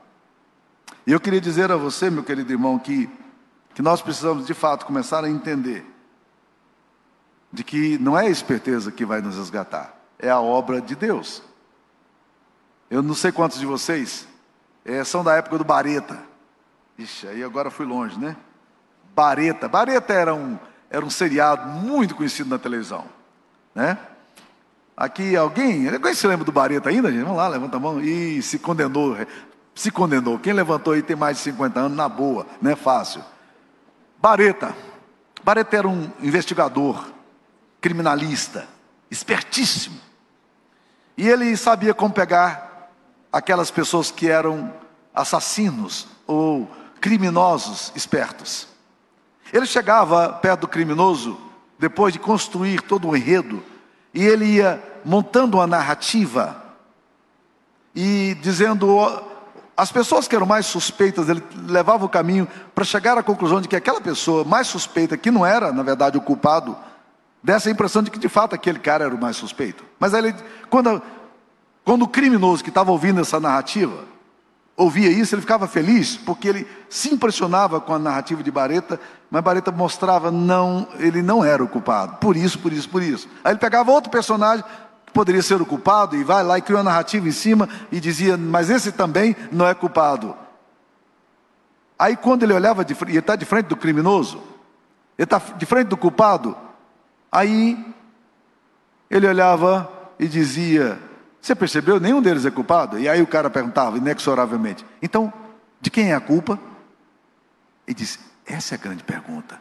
E 1.07 1.12
eu 1.12 1.21
queria 1.21 1.40
dizer 1.40 1.71
a 1.71 1.77
você, 1.77 2.11
meu 2.11 2.25
querido 2.25 2.53
irmão, 2.53 2.79
que, 2.79 3.09
que 3.75 3.83
nós 3.83 4.03
precisamos 4.03 4.47
de 4.47 4.55
fato 4.55 4.85
começar 4.85 5.25
a 5.25 5.31
entender 5.31 5.85
de 7.53 7.62
que 7.64 7.97
não 7.99 8.19
é 8.19 8.27
a 8.27 8.31
esperteza 8.31 8.90
que 8.90 9.05
vai 9.05 9.21
nos 9.21 9.37
resgatar, 9.37 9.97
é 10.19 10.29
a 10.29 10.40
obra 10.40 10.81
de 10.81 10.95
Deus. 10.95 11.42
Eu 12.90 13.03
não 13.03 13.14
sei 13.14 13.33
quantos 13.33 13.59
de 13.59 13.66
vocês 13.66 14.27
é, 14.85 15.03
são 15.05 15.25
da 15.25 15.35
época 15.35 15.59
do 15.59 15.64
Bareta. 15.64 16.19
Ixi, 16.99 17.29
aí 17.29 17.42
agora 17.42 17.71
fui 17.71 17.87
longe, 17.87 18.19
né? 18.19 18.37
Bareta. 19.14 19.69
Bareta 19.69 20.12
era 20.12 20.35
um, 20.35 20.59
era 20.90 21.05
um 21.05 21.11
seriado 21.11 21.69
muito 21.69 22.14
conhecido 22.14 22.49
na 22.51 22.59
televisão, 22.59 23.05
né? 23.77 23.99
Aqui 24.97 25.37
alguém, 25.37 25.87
alguém 25.87 26.15
se 26.15 26.27
lembra 26.27 26.47
do 26.47 26.51
Bareta 26.51 26.89
ainda, 26.89 27.12
gente? 27.12 27.23
Vamos 27.23 27.37
lá, 27.37 27.47
levanta 27.47 27.77
a 27.77 27.81
mão. 27.81 28.01
E 28.01 28.41
se 28.41 28.59
condenou, 28.59 29.15
se 29.75 29.91
condenou. 29.91 30.39
Quem 30.39 30.55
levantou 30.55 30.95
aí 30.95 31.03
tem 31.03 31.15
mais 31.15 31.37
de 31.37 31.43
50 31.43 31.79
anos, 31.79 31.97
na 31.97 32.09
boa, 32.09 32.47
não 32.62 32.71
é 32.71 32.75
fácil. 32.75 33.23
Bareta. 34.19 34.75
Bareta 35.45 35.77
era 35.77 35.87
um 35.87 36.11
investigador 36.23 37.12
criminalista, 37.79 38.67
espertíssimo. 39.11 40.01
E 41.15 41.29
ele 41.29 41.55
sabia 41.59 41.93
como 41.93 42.15
pegar 42.15 42.91
aquelas 43.31 43.71
pessoas 43.71 44.11
que 44.11 44.29
eram 44.29 44.73
assassinos 45.15 46.09
ou 46.27 46.71
criminosos 46.99 47.93
espertos. 47.95 48.67
Ele 49.53 49.67
chegava 49.67 50.31
perto 50.31 50.62
do 50.62 50.69
criminoso, 50.69 51.39
depois 51.79 52.12
de 52.12 52.19
construir 52.19 52.81
todo 52.83 53.09
o 53.09 53.17
enredo, 53.17 53.62
e 54.12 54.25
ele 54.25 54.45
ia 54.47 54.83
montando 55.05 55.59
uma 55.59 55.67
narrativa 55.67 56.65
e 57.95 58.37
dizendo 58.43 58.99
as 59.77 59.93
pessoas 59.93 60.27
que 60.27 60.35
eram 60.35 60.47
mais 60.47 60.67
suspeitas, 60.67 61.29
ele 61.29 61.43
levava 61.67 62.05
o 62.05 62.09
caminho 62.09 62.49
para 62.75 62.85
chegar 62.85 63.19
à 63.19 63.23
conclusão 63.23 63.61
de 63.61 63.69
que 63.69 63.77
aquela 63.77 64.01
pessoa 64.01 64.43
mais 64.43 64.67
suspeita, 64.67 65.17
que 65.17 65.31
não 65.31 65.45
era, 65.45 65.71
na 65.71 65.83
verdade, 65.83 66.17
o 66.17 66.21
culpado, 66.21 66.77
dessa 67.43 67.71
impressão 67.71 68.03
de 68.03 68.11
que 68.11 68.19
de 68.19 68.29
fato 68.29 68.55
aquele 68.55 68.79
cara 68.79 69.05
era 69.05 69.15
o 69.15 69.21
mais 69.21 69.37
suspeito. 69.37 69.85
Mas 69.99 70.15
ele, 70.15 70.35
quando, 70.71 71.03
quando 71.85 72.03
o 72.03 72.09
criminoso 72.09 72.65
que 72.65 72.71
estava 72.71 72.91
ouvindo 72.91 73.21
essa 73.21 73.39
narrativa 73.39 74.15
ouvia 74.77 75.11
isso, 75.11 75.35
ele 75.35 75.43
ficava 75.43 75.67
feliz, 75.67 76.17
porque 76.17 76.49
ele 76.49 76.69
se 76.89 77.12
impressionava 77.12 77.81
com 77.81 77.95
a 77.95 77.99
narrativa 77.99 78.43
de 78.43 78.51
Bareta, 78.51 79.01
mas 79.31 79.43
Bareta 79.43 79.73
mostrava 79.73 80.31
não, 80.31 80.87
ele 80.99 81.23
não 81.23 81.45
era 81.45 81.65
o 81.65 81.69
culpado. 81.69 82.17
Por 82.17 82.37
isso, 82.37 82.59
por 82.59 82.73
isso, 82.73 82.89
por 82.89 83.03
isso. 83.03 83.29
Aí 83.43 83.53
ele 83.53 83.59
pegava 83.59 83.91
outro 83.91 84.11
personagem 84.11 84.65
que 85.07 85.12
poderia 85.12 85.43
ser 85.43 85.61
o 85.61 85.67
culpado 85.67 86.17
e 86.17 86.23
vai 86.23 86.43
lá 86.45 86.59
e 86.59 86.62
cria 86.62 86.77
uma 86.77 86.85
narrativa 86.85 87.27
em 87.27 87.33
cima 87.33 87.69
e 87.91 87.99
dizia, 87.99 88.37
mas 88.37 88.71
esse 88.71 88.93
também 88.93 89.35
não 89.51 89.67
é 89.67 89.75
culpado. 89.75 90.37
Aí 91.99 92.17
quando 92.17 92.43
ele 92.43 92.53
olhava 92.53 92.85
de 92.85 92.95
frente, 92.95 93.12
ele 93.12 93.19
está 93.21 93.35
de 93.35 93.47
frente 93.47 93.67
do 93.67 93.77
criminoso, 93.77 94.37
ele 95.17 95.25
está 95.25 95.39
de 95.39 95.65
frente 95.65 95.89
do 95.89 95.97
culpado, 95.97 96.55
Aí 97.37 97.95
ele 99.11 99.27
olhava 99.27 99.91
e 100.19 100.27
dizia: 100.27 100.99
Você 101.47 101.55
percebeu? 101.55 102.01
Nenhum 102.01 102.21
deles 102.21 102.45
é 102.45 102.51
culpado. 102.51 102.99
E 102.99 103.09
aí 103.09 103.23
o 103.23 103.27
cara 103.27 103.49
perguntava, 103.49 103.97
inexoravelmente: 103.97 104.85
Então, 105.01 105.33
de 105.81 105.93
quem 105.93 106.11
é 106.11 106.15
a 106.17 106.21
culpa? 106.21 106.59
E 107.87 107.95
disse: 107.95 108.19
Essa 108.45 108.75
é 108.75 108.77
a 108.77 108.81
grande 108.81 109.05
pergunta. 109.05 109.61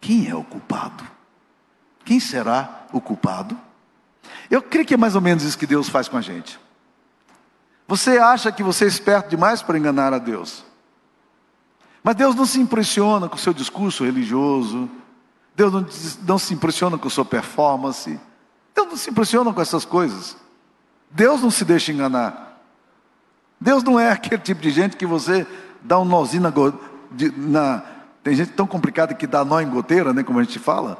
Quem 0.00 0.28
é 0.28 0.34
o 0.36 0.44
culpado? 0.44 1.04
Quem 2.04 2.20
será 2.20 2.86
o 2.92 3.00
culpado? 3.00 3.58
Eu 4.48 4.62
creio 4.62 4.86
que 4.86 4.94
é 4.94 4.96
mais 4.96 5.16
ou 5.16 5.20
menos 5.20 5.42
isso 5.42 5.58
que 5.58 5.66
Deus 5.66 5.88
faz 5.88 6.06
com 6.06 6.16
a 6.16 6.20
gente. 6.20 6.56
Você 7.88 8.18
acha 8.18 8.52
que 8.52 8.62
você 8.62 8.84
é 8.84 8.86
esperto 8.88 9.28
demais 9.28 9.60
para 9.60 9.76
enganar 9.76 10.14
a 10.14 10.18
Deus. 10.18 10.64
Mas 12.00 12.14
Deus 12.14 12.36
não 12.36 12.46
se 12.46 12.60
impressiona 12.60 13.28
com 13.28 13.34
o 13.34 13.40
seu 13.40 13.52
discurso 13.52 14.04
religioso, 14.04 14.88
Deus 15.56 15.72
não, 15.72 15.84
não 16.24 16.38
se 16.38 16.54
impressiona 16.54 16.96
com 16.96 17.08
a 17.08 17.10
sua 17.10 17.24
performance. 17.24 18.20
Deus 18.72 18.86
não 18.86 18.96
se 18.96 19.10
impressiona 19.10 19.52
com 19.52 19.60
essas 19.60 19.84
coisas. 19.84 20.36
Deus 21.10 21.42
não 21.42 21.50
se 21.50 21.64
deixa 21.64 21.92
enganar. 21.92 22.58
Deus 23.60 23.82
não 23.82 23.98
é 23.98 24.10
aquele 24.10 24.40
tipo 24.40 24.60
de 24.60 24.70
gente 24.70 24.96
que 24.96 25.06
você 25.06 25.46
dá 25.82 25.98
um 25.98 26.04
nozinho 26.04 26.42
na, 26.42 26.52
na, 27.36 27.82
tem 28.22 28.34
gente 28.34 28.52
tão 28.52 28.66
complicada 28.66 29.14
que 29.14 29.26
dá 29.26 29.44
nó 29.44 29.60
em 29.60 29.68
goteira, 29.68 30.12
né, 30.12 30.22
como 30.22 30.38
a 30.38 30.42
gente 30.42 30.58
fala. 30.58 30.98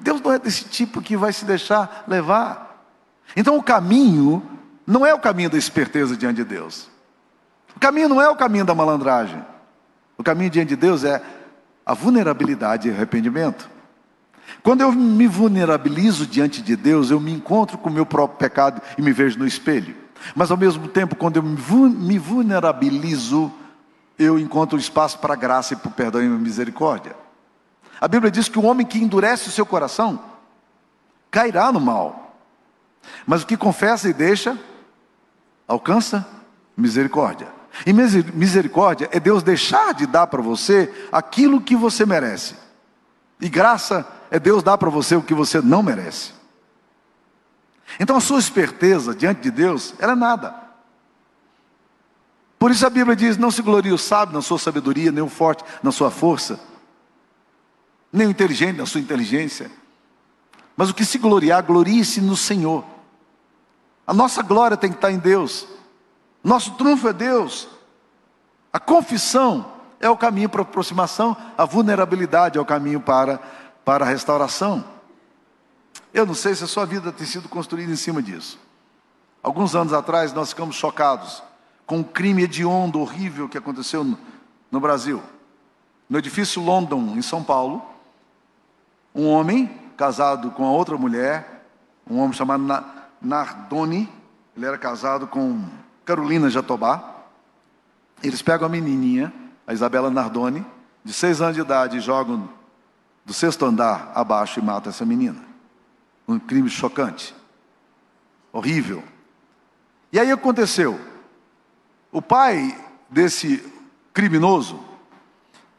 Deus 0.00 0.20
não 0.20 0.32
é 0.32 0.38
desse 0.38 0.64
tipo 0.64 1.00
que 1.00 1.16
vai 1.16 1.32
se 1.32 1.44
deixar 1.44 2.04
levar. 2.06 2.84
Então 3.36 3.56
o 3.56 3.62
caminho 3.62 4.42
não 4.86 5.06
é 5.06 5.14
o 5.14 5.18
caminho 5.18 5.50
da 5.50 5.58
esperteza 5.58 6.16
diante 6.16 6.36
de 6.36 6.44
Deus. 6.44 6.90
O 7.74 7.80
caminho 7.80 8.08
não 8.08 8.20
é 8.20 8.28
o 8.28 8.36
caminho 8.36 8.64
da 8.64 8.74
malandragem. 8.74 9.42
O 10.18 10.22
caminho 10.22 10.50
diante 10.50 10.70
de 10.70 10.76
Deus 10.76 11.04
é 11.04 11.22
a 11.84 11.94
vulnerabilidade 11.94 12.88
e 12.88 12.92
arrependimento. 12.92 13.68
Quando 14.62 14.82
eu 14.82 14.92
me 14.92 15.26
vulnerabilizo 15.26 16.26
diante 16.26 16.62
de 16.62 16.76
Deus, 16.76 17.10
eu 17.10 17.18
me 17.18 17.32
encontro 17.32 17.76
com 17.76 17.90
o 17.90 17.92
meu 17.92 18.06
próprio 18.06 18.38
pecado 18.38 18.80
e 18.96 19.02
me 19.02 19.12
vejo 19.12 19.38
no 19.38 19.46
espelho. 19.46 19.96
Mas 20.36 20.50
ao 20.50 20.56
mesmo 20.56 20.86
tempo, 20.86 21.16
quando 21.16 21.36
eu 21.36 21.42
me 21.42 22.18
vulnerabilizo, 22.18 23.52
eu 24.16 24.38
encontro 24.38 24.78
espaço 24.78 25.18
para 25.18 25.34
a 25.34 25.36
graça 25.36 25.74
e 25.74 25.76
para 25.76 25.88
o 25.88 25.92
perdão 25.92 26.22
e 26.22 26.26
a 26.26 26.30
misericórdia. 26.30 27.16
A 28.00 28.06
Bíblia 28.06 28.30
diz 28.30 28.48
que 28.48 28.58
o 28.58 28.64
homem 28.64 28.86
que 28.86 28.98
endurece 28.98 29.48
o 29.48 29.52
seu 29.52 29.66
coração 29.66 30.22
cairá 31.30 31.72
no 31.72 31.80
mal. 31.80 32.36
Mas 33.26 33.42
o 33.42 33.46
que 33.46 33.56
confessa 33.56 34.08
e 34.08 34.12
deixa, 34.12 34.56
alcança 35.66 36.24
misericórdia. 36.76 37.48
E 37.84 37.92
misericórdia 37.92 39.08
é 39.10 39.18
Deus 39.18 39.42
deixar 39.42 39.92
de 39.94 40.06
dar 40.06 40.28
para 40.28 40.42
você 40.42 41.08
aquilo 41.10 41.60
que 41.60 41.74
você 41.74 42.06
merece. 42.06 42.54
E 43.40 43.48
graça 43.48 44.06
é 44.32 44.40
Deus 44.40 44.62
dar 44.62 44.78
para 44.78 44.88
você 44.88 45.14
o 45.14 45.22
que 45.22 45.34
você 45.34 45.60
não 45.60 45.82
merece. 45.82 46.32
Então 48.00 48.16
a 48.16 48.20
sua 48.20 48.38
esperteza 48.38 49.14
diante 49.14 49.42
de 49.42 49.50
Deus, 49.50 49.92
ela 49.98 50.12
é 50.12 50.16
nada. 50.16 50.54
Por 52.58 52.70
isso 52.70 52.86
a 52.86 52.88
Bíblia 52.88 53.14
diz: 53.14 53.36
não 53.36 53.50
se 53.50 53.60
glorie 53.60 53.92
o 53.92 53.98
sábio 53.98 54.34
na 54.34 54.40
sua 54.40 54.58
sabedoria, 54.58 55.12
nem 55.12 55.22
o 55.22 55.28
forte 55.28 55.62
na 55.82 55.92
sua 55.92 56.10
força, 56.10 56.58
nem 58.10 58.26
o 58.26 58.30
inteligente 58.30 58.78
na 58.78 58.86
sua 58.86 59.02
inteligência. 59.02 59.70
Mas 60.74 60.88
o 60.88 60.94
que 60.94 61.04
se 61.04 61.18
gloriar, 61.18 61.62
glorie-se 61.62 62.22
no 62.22 62.34
Senhor. 62.34 62.86
A 64.06 64.14
nossa 64.14 64.42
glória 64.42 64.78
tem 64.78 64.88
que 64.88 64.96
estar 64.96 65.12
em 65.12 65.18
Deus. 65.18 65.68
Nosso 66.42 66.70
trunfo 66.76 67.06
é 67.06 67.12
Deus. 67.12 67.68
A 68.72 68.80
confissão 68.80 69.70
é 70.00 70.08
o 70.08 70.16
caminho 70.16 70.48
para 70.48 70.62
a 70.62 70.64
aproximação, 70.64 71.36
a 71.56 71.66
vulnerabilidade 71.66 72.56
é 72.56 72.60
o 72.60 72.64
caminho 72.64 73.00
para, 73.00 73.38
para 73.84 74.04
a 74.04 74.08
restauração. 74.08 74.84
Eu 76.12 76.26
não 76.26 76.34
sei 76.34 76.54
se 76.54 76.64
a 76.64 76.66
sua 76.66 76.84
vida 76.84 77.10
tem 77.12 77.26
sido 77.26 77.48
construída 77.48 77.90
em 77.90 77.96
cima 77.96 78.22
disso. 78.22 78.58
Alguns 79.42 79.74
anos 79.74 79.92
atrás 79.92 80.32
nós 80.32 80.50
ficamos 80.50 80.76
chocados 80.76 81.42
com 81.86 81.98
um 81.98 82.02
crime 82.02 82.44
hediondo, 82.44 83.00
horrível 83.00 83.48
que 83.48 83.58
aconteceu 83.58 84.04
no, 84.04 84.18
no 84.70 84.80
Brasil. 84.80 85.22
No 86.08 86.18
edifício 86.18 86.62
London, 86.62 87.14
em 87.16 87.22
São 87.22 87.42
Paulo, 87.42 87.84
um 89.14 89.26
homem 89.26 89.66
casado 89.96 90.50
com 90.50 90.64
a 90.64 90.70
outra 90.70 90.96
mulher, 90.96 91.66
um 92.08 92.18
homem 92.18 92.32
chamado 92.32 92.64
Nardoni, 93.20 94.08
ele 94.56 94.66
era 94.66 94.76
casado 94.76 95.26
com 95.26 95.64
Carolina 96.04 96.50
Jatobá. 96.50 97.24
Eles 98.22 98.42
pegam 98.42 98.66
a 98.66 98.68
menininha, 98.68 99.32
a 99.66 99.72
Isabela 99.72 100.10
Nardoni, 100.10 100.64
de 101.04 101.12
seis 101.12 101.40
anos 101.40 101.54
de 101.54 101.62
idade, 101.62 101.96
e 101.96 102.00
jogam 102.00 102.48
do 103.24 103.32
sexto 103.32 103.64
andar 103.64 104.12
abaixo 104.14 104.58
e 104.58 104.62
matam 104.62 104.90
essa 104.90 105.04
menina. 105.04 105.42
Um 106.26 106.38
crime 106.38 106.68
chocante, 106.68 107.34
horrível. 108.52 109.02
E 110.12 110.18
aí 110.18 110.30
aconteceu. 110.30 111.00
O 112.10 112.20
pai 112.20 112.78
desse 113.08 113.64
criminoso, 114.12 114.82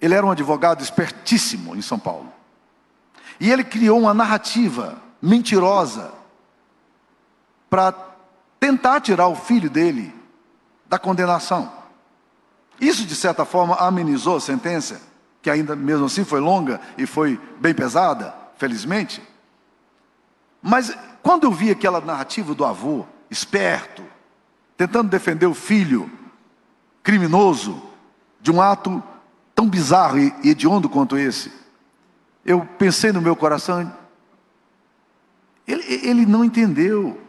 ele 0.02 0.14
era 0.16 0.26
um 0.26 0.32
advogado 0.32 0.82
espertíssimo 0.82 1.76
em 1.76 1.82
São 1.82 2.00
Paulo. 2.00 2.32
E 3.40 3.52
ele 3.52 3.64
criou 3.64 4.00
uma 4.00 4.14
narrativa 4.14 5.02
mentirosa 5.22 6.12
para 7.70 7.94
tentar 8.60 9.02
tirar 9.02 9.28
o 9.28 9.36
filho 9.36 9.70
dele 9.70 10.14
da 10.86 11.00
condenação. 11.00 11.72
Isso, 12.80 13.06
de 13.06 13.16
certa 13.16 13.46
forma, 13.46 13.76
amenizou 13.76 14.38
a 14.38 14.42
sentença, 14.42 15.02
que 15.44 15.50
ainda 15.50 15.76
mesmo 15.76 16.06
assim 16.06 16.24
foi 16.24 16.40
longa 16.40 16.80
e 16.98 17.06
foi 17.06 17.38
bem 17.60 17.74
pesada, 17.74 18.34
felizmente. 18.56 19.22
Mas 20.62 20.98
quando 21.22 21.44
eu 21.44 21.52
vi 21.52 21.70
aquela 21.70 22.00
narrativa 22.00 22.56
do 22.56 22.64
avô, 22.64 23.06
esperto, 23.30 24.02
tentando 24.78 25.10
defender 25.10 25.46
o 25.46 25.54
filho 25.54 26.10
criminoso 27.04 27.84
de 28.40 28.50
um 28.52 28.62
ato 28.62 29.04
tão 29.54 29.68
bizarro 29.68 30.18
e 30.18 30.34
hediondo 30.46 30.88
quanto 30.88 31.18
esse, 31.18 31.52
eu 32.46 32.66
pensei 32.78 33.12
no 33.12 33.22
meu 33.22 33.36
coração, 33.36 33.94
ele, 35.68 35.84
ele 36.08 36.26
não 36.26 36.46
entendeu. 36.46 37.22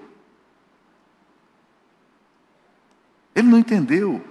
Ele 3.35 3.48
não 3.48 3.59
entendeu. 3.59 4.22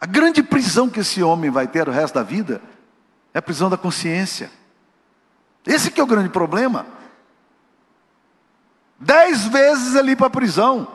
A 0.00 0.06
grande 0.06 0.42
prisão 0.42 0.88
que 0.88 1.00
esse 1.00 1.22
homem 1.22 1.50
vai 1.50 1.66
ter 1.66 1.88
o 1.88 1.92
resto 1.92 2.14
da 2.14 2.22
vida 2.22 2.60
é 3.32 3.38
a 3.38 3.42
prisão 3.42 3.70
da 3.70 3.76
consciência. 3.76 4.50
Esse 5.66 5.90
que 5.90 6.00
é 6.00 6.04
o 6.04 6.06
grande 6.06 6.28
problema. 6.28 6.86
Dez 8.98 9.44
vezes 9.46 9.94
ele 9.94 10.12
ir 10.12 10.16
para 10.16 10.26
a 10.26 10.30
prisão, 10.30 10.88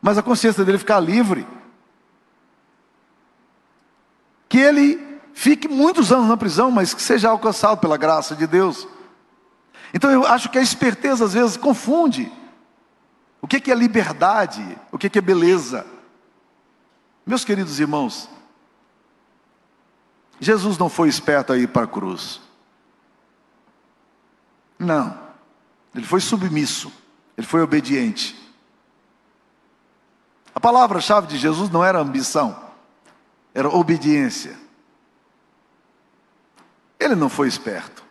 mas 0.00 0.18
a 0.18 0.22
consciência 0.22 0.64
dele 0.64 0.78
ficar 0.78 0.98
livre. 1.00 1.46
Que 4.48 4.58
ele 4.58 5.20
fique 5.34 5.68
muitos 5.68 6.12
anos 6.12 6.28
na 6.28 6.36
prisão, 6.36 6.70
mas 6.70 6.94
que 6.94 7.02
seja 7.02 7.28
alcançado 7.28 7.78
pela 7.78 7.96
graça 7.96 8.34
de 8.34 8.46
Deus. 8.46 8.88
Então 9.92 10.10
eu 10.10 10.26
acho 10.26 10.48
que 10.48 10.58
a 10.58 10.62
esperteza 10.62 11.24
às 11.24 11.34
vezes 11.34 11.56
confunde. 11.56 12.32
O 13.40 13.46
que 13.46 13.70
é 13.70 13.74
liberdade? 13.74 14.78
O 14.90 14.98
que 14.98 15.18
é 15.18 15.20
beleza? 15.20 15.86
Meus 17.26 17.44
queridos 17.44 17.78
irmãos, 17.78 18.28
Jesus 20.44 20.78
não 20.78 20.88
foi 20.88 21.08
esperto 21.08 21.52
a 21.52 21.58
ir 21.58 21.68
para 21.68 21.84
a 21.84 21.88
cruz. 21.88 22.40
Não. 24.78 25.18
Ele 25.94 26.04
foi 26.04 26.20
submisso. 26.20 26.92
Ele 27.36 27.46
foi 27.46 27.62
obediente. 27.62 28.44
A 30.54 30.60
palavra-chave 30.60 31.26
de 31.26 31.36
Jesus 31.36 31.68
não 31.68 31.84
era 31.84 31.98
ambição, 31.98 32.56
era 33.52 33.68
obediência. 33.68 34.56
Ele 36.98 37.16
não 37.16 37.28
foi 37.28 37.48
esperto. 37.48 38.04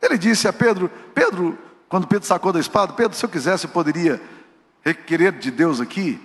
Ele 0.00 0.16
disse 0.16 0.46
a 0.46 0.52
Pedro: 0.52 0.88
Pedro, 1.12 1.58
quando 1.88 2.06
Pedro 2.06 2.26
sacou 2.26 2.52
da 2.52 2.60
espada, 2.60 2.92
Pedro, 2.92 3.16
se 3.16 3.24
eu 3.24 3.28
quisesse, 3.28 3.66
eu 3.66 3.70
poderia 3.70 4.22
requerer 4.82 5.32
de 5.32 5.50
Deus 5.50 5.80
aqui 5.80 6.20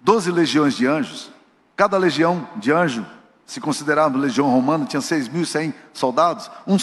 doze 0.00 0.30
legiões 0.30 0.74
de 0.74 0.86
anjos. 0.86 1.30
Cada 1.74 1.98
legião 1.98 2.48
de 2.56 2.70
anjo, 2.70 3.04
se 3.52 3.60
considerarmos 3.60 4.18
legião 4.18 4.48
romana, 4.48 4.86
tinha 4.86 5.02
6.100 5.02 5.74
soldados. 5.92 6.50
Um, 6.66 6.78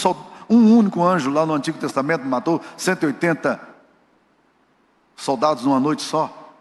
um 0.48 0.78
único 0.78 1.02
anjo 1.02 1.28
lá 1.28 1.44
no 1.44 1.52
Antigo 1.52 1.76
Testamento 1.78 2.24
matou 2.24 2.60
180 2.76 3.60
soldados 5.16 5.64
numa 5.64 5.80
noite 5.80 6.02
só. 6.02 6.54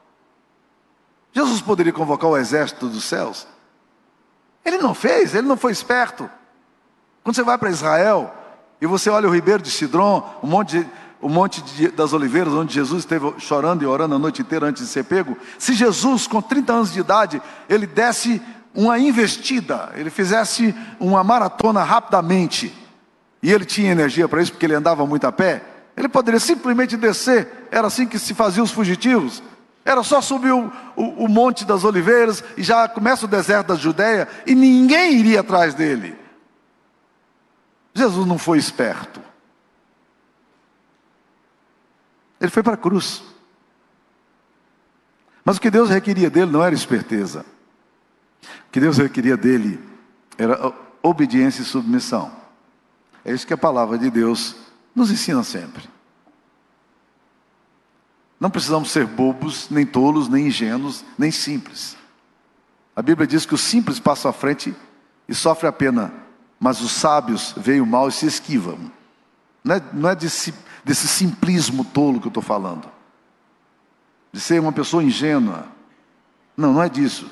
Jesus 1.32 1.62
poderia 1.62 1.94
convocar 1.94 2.28
o 2.28 2.36
exército 2.36 2.88
dos 2.88 3.04
céus. 3.04 3.46
Ele 4.66 4.80
não 4.80 4.96
fez, 4.96 5.36
ele 5.36 5.48
não 5.48 5.56
foi 5.56 5.72
esperto. 5.72 6.28
Quando 7.24 7.36
você 7.36 7.44
vai 7.44 7.60
para 7.60 7.70
Israel 7.70 8.34
e 8.82 8.88
você 8.88 9.12
olha 9.12 9.30
o 9.30 9.32
ribeiro 9.32 9.62
de 9.62 9.70
Sidron, 9.70 10.28
o 10.42 10.48
monte, 10.48 10.90
o 11.22 11.30
monte 11.30 11.62
de, 11.62 11.90
das 11.90 12.14
oliveiras, 12.14 12.52
onde 12.52 12.74
Jesus 12.74 13.04
esteve 13.04 13.32
chorando 13.38 13.84
e 13.84 13.86
orando 13.86 14.16
a 14.16 14.20
noite 14.20 14.42
inteira 14.42 14.66
antes 14.66 14.82
de 14.82 14.90
ser 14.90 15.04
pego, 15.04 15.38
se 15.60 15.76
Jesus, 15.76 16.26
com 16.26 16.42
30 16.42 16.74
anos 16.74 16.92
de 16.92 17.00
idade, 17.00 17.40
ele 17.70 17.86
desse 17.86 18.42
uma 18.74 19.00
investida, 19.00 19.92
ele 19.96 20.10
fizesse 20.10 20.76
uma 21.00 21.24
maratona 21.24 21.84
rapidamente, 21.84 22.74
e 23.42 23.52
ele 23.52 23.66
tinha 23.66 23.92
energia 23.92 24.28
para 24.28 24.42
isso, 24.42 24.52
porque 24.52 24.66
ele 24.66 24.76
andava 24.76 25.06
muito 25.06 25.26
a 25.26 25.32
pé, 25.32 25.62
ele 25.98 26.08
poderia 26.08 26.40
simplesmente 26.40 26.96
descer, 26.96 27.68
era 27.72 27.88
assim 27.88 28.06
que 28.06 28.20
se 28.20 28.34
faziam 28.34 28.64
os 28.64 28.72
fugitivos, 28.72 29.42
era 29.84 30.04
só 30.04 30.22
subir 30.22 30.52
o, 30.52 30.72
o, 30.96 31.26
o 31.26 31.28
Monte 31.28 31.66
das 31.66 31.84
Oliveiras 31.84 32.44
e 32.56 32.64
já 32.64 32.88
começa 32.88 33.26
o 33.26 33.28
deserto 33.28 33.68
da 33.68 33.76
Judéia 33.76 34.28
e 34.46 34.54
ninguém 34.54 35.14
iria 35.14 35.40
atrás 35.40 35.74
dele. 35.74 36.16
Jesus 37.94 38.28
não 38.28 38.38
foi 38.38 38.58
esperto. 38.58 39.20
Ele 42.40 42.52
foi 42.52 42.62
para 42.62 42.76
a 42.76 42.78
cruz. 42.78 43.24
Mas 45.44 45.58
o 45.58 45.62
que 45.62 45.72
Deus 45.72 45.90
requeria 45.90 46.30
dele 46.30 46.52
não 46.52 46.64
era 46.64 46.76
esperteza. 46.76 47.46
O 48.44 48.72
que 48.72 48.80
Deus 48.80 48.98
requeria 48.98 49.36
dele 49.36 49.80
era 50.38 50.74
obediência 51.02 51.62
e 51.62 51.66
submissão. 51.66 52.32
É 53.24 53.34
isso 53.34 53.46
que 53.46 53.54
a 53.54 53.58
palavra 53.58 53.98
de 53.98 54.10
Deus 54.10 54.56
nos 54.96 55.12
ensina 55.12 55.44
sempre. 55.44 55.84
Não 58.40 58.50
precisamos 58.50 58.92
ser 58.92 59.06
bobos, 59.06 59.70
nem 59.70 59.86
tolos, 59.86 60.30
nem 60.30 60.48
ingênuos, 60.48 61.04
nem 61.18 61.30
simples. 61.30 61.98
A 62.96 63.02
Bíblia 63.02 63.28
diz 63.28 63.46
que 63.46 63.54
os 63.54 63.62
simples 63.62 64.00
passam 64.00 64.32
à 64.32 64.34
frente 64.34 64.74
e 65.28 65.36
sofrem 65.36 65.70
a 65.70 65.74
pena 65.74 66.14
mas 66.60 66.82
os 66.82 66.92
sábios 66.92 67.54
veem 67.56 67.80
o 67.80 67.86
mal 67.86 68.10
e 68.10 68.12
se 68.12 68.26
esquivam. 68.26 68.92
Não 69.64 69.76
é, 69.76 69.82
não 69.94 70.10
é 70.10 70.16
desse, 70.16 70.54
desse 70.84 71.08
simplismo 71.08 71.86
tolo 71.86 72.20
que 72.20 72.28
eu 72.28 72.30
estou 72.30 72.44
falando, 72.44 72.90
de 74.32 74.40
ser 74.40 74.60
uma 74.60 74.72
pessoa 74.72 75.04
ingênua. 75.04 75.66
Não, 76.58 76.74
não 76.74 76.84
é 76.84 76.90
disso. 76.90 77.30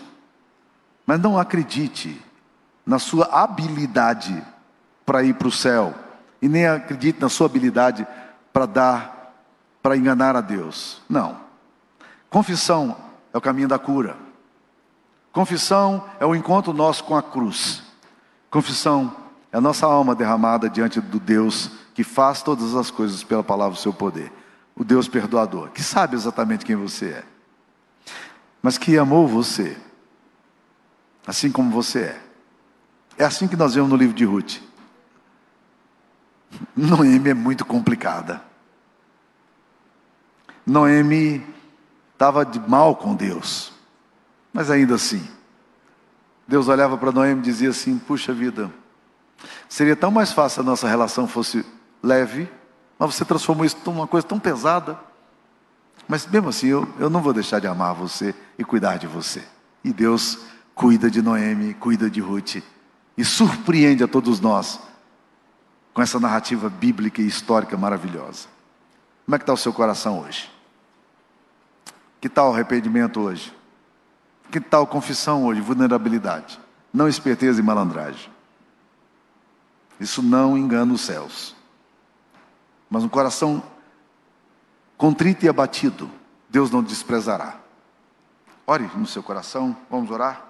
Mas 1.08 1.20
não 1.20 1.40
acredite 1.40 2.22
na 2.86 3.00
sua 3.00 3.26
habilidade 3.26 4.46
para 5.06 5.24
ir 5.24 5.34
para 5.34 5.48
o 5.48 5.52
céu, 5.52 5.96
e 6.42 6.50
nem 6.50 6.68
acredite 6.68 7.20
na 7.20 7.30
sua 7.30 7.48
habilidade 7.48 8.06
para 8.54 8.66
dar, 8.66 9.34
para 9.82 9.98
enganar 9.98 10.36
a 10.36 10.42
Deus. 10.42 11.02
Não. 11.10 11.38
Confissão 12.30 12.96
é 13.34 13.38
o 13.38 13.42
caminho 13.42 13.68
da 13.68 13.80
cura. 13.80 14.18
Confissão 15.32 16.04
é 16.20 16.26
o 16.26 16.36
encontro 16.36 16.74
nosso 16.74 17.04
com 17.04 17.16
a 17.16 17.24
cruz. 17.24 17.82
Confissão 18.50 19.16
é 19.52 19.58
a 19.58 19.62
nossa 19.62 19.86
alma 19.86 20.14
derramada 20.14 20.70
diante 20.70 21.00
do 21.00 21.20
Deus 21.20 21.72
que 21.94 22.04
faz 22.04 22.42
todas 22.42 22.76
as 22.76 22.92
coisas 22.92 23.24
pela 23.24 23.44
palavra 23.44 23.76
do 23.76 23.82
seu 23.82 23.94
poder. 23.94 24.32
O 24.76 24.84
Deus 24.84 25.08
perdoador, 25.08 25.70
que 25.70 25.82
sabe 25.82 26.16
exatamente 26.16 26.66
quem 26.66 26.76
você 26.76 27.06
é, 27.08 27.24
mas 28.62 28.78
que 28.78 28.98
amou 28.98 29.28
você, 29.28 29.76
assim 31.28 31.52
como 31.52 31.70
você 31.70 32.00
é. 32.00 32.22
É 33.18 33.26
assim 33.26 33.48
que 33.48 33.58
nós 33.58 33.76
vemos 33.76 33.90
no 33.90 33.98
livro 33.98 34.16
de 34.16 34.24
Ruth. 34.24 34.62
Noemi 36.76 37.32
é 37.32 37.34
muito 37.34 37.66
complicada. 37.66 38.42
Noemi 40.66 41.46
estava 42.14 42.46
de 42.46 42.60
mal 42.60 42.96
com 42.96 43.14
Deus, 43.14 43.74
mas 44.54 44.72
ainda 44.72 44.96
assim, 44.96 45.28
Deus 46.48 46.68
olhava 46.68 46.98
para 46.98 47.12
Noemi 47.12 47.42
e 47.42 47.44
dizia 47.44 47.70
assim: 47.70 47.98
Puxa 47.98 48.34
vida, 48.34 48.72
seria 49.68 49.96
tão 49.96 50.12
mais 50.12 50.32
fácil 50.32 50.56
se 50.56 50.60
a 50.62 50.64
nossa 50.64 50.88
relação 50.88 51.28
fosse 51.28 51.66
leve, 52.02 52.50
mas 52.98 53.16
você 53.16 53.26
transformou 53.26 53.66
isso 53.66 53.78
numa 53.86 54.08
coisa 54.08 54.26
tão 54.26 54.40
pesada. 54.40 54.98
Mas 56.08 56.26
mesmo 56.26 56.50
assim, 56.50 56.68
eu, 56.68 56.88
eu 57.00 57.10
não 57.10 57.22
vou 57.22 57.34
deixar 57.34 57.60
de 57.60 57.68
amar 57.68 57.94
você 57.94 58.34
e 58.58 58.64
cuidar 58.64 58.98
de 58.98 59.08
você. 59.08 59.44
E 59.84 59.92
Deus 59.92 60.40
cuida 60.78 61.10
de 61.10 61.24
Noemi, 61.24 61.74
cuida 61.74 62.08
de 62.08 62.22
Ruth 62.22 62.58
e 63.18 63.26
surpreende 63.26 64.04
a 64.04 64.08
todos 64.08 64.40
nós 64.40 64.80
com 65.92 66.04
essa 66.04 66.20
narrativa 66.20 66.70
bíblica 66.70 67.20
e 67.20 67.26
histórica 67.26 67.76
maravilhosa. 67.76 68.48
Como 69.26 69.36
é 69.36 69.40
que 69.40 69.44
está 69.44 69.54
o 69.54 69.58
seu 69.58 69.74
coração 69.74 70.20
hoje? 70.20 70.52
Que 72.22 72.30
tal 72.30 72.52
o 72.52 72.54
arrependimento 72.54 73.20
hoje? 73.20 73.52
Que 74.52 74.62
tal 74.62 74.86
confissão 74.86 75.46
hoje? 75.46 75.60
Vulnerabilidade. 75.62 76.60
Não 76.94 77.08
esperteza 77.08 77.60
e 77.60 77.64
malandragem. 77.64 78.32
Isso 80.00 80.22
não 80.22 80.56
engana 80.56 80.94
os 80.94 81.02
céus. 81.02 81.56
Mas 82.88 83.04
um 83.04 83.10
coração 83.10 83.64
contrito 84.96 85.44
e 85.44 85.50
abatido, 85.50 86.10
Deus 86.48 86.70
não 86.70 86.84
desprezará. 86.84 87.60
Ore 88.68 88.90
no 88.96 89.08
seu 89.08 89.24
coração, 89.24 89.76
vamos 89.90 90.12
orar? 90.12 90.47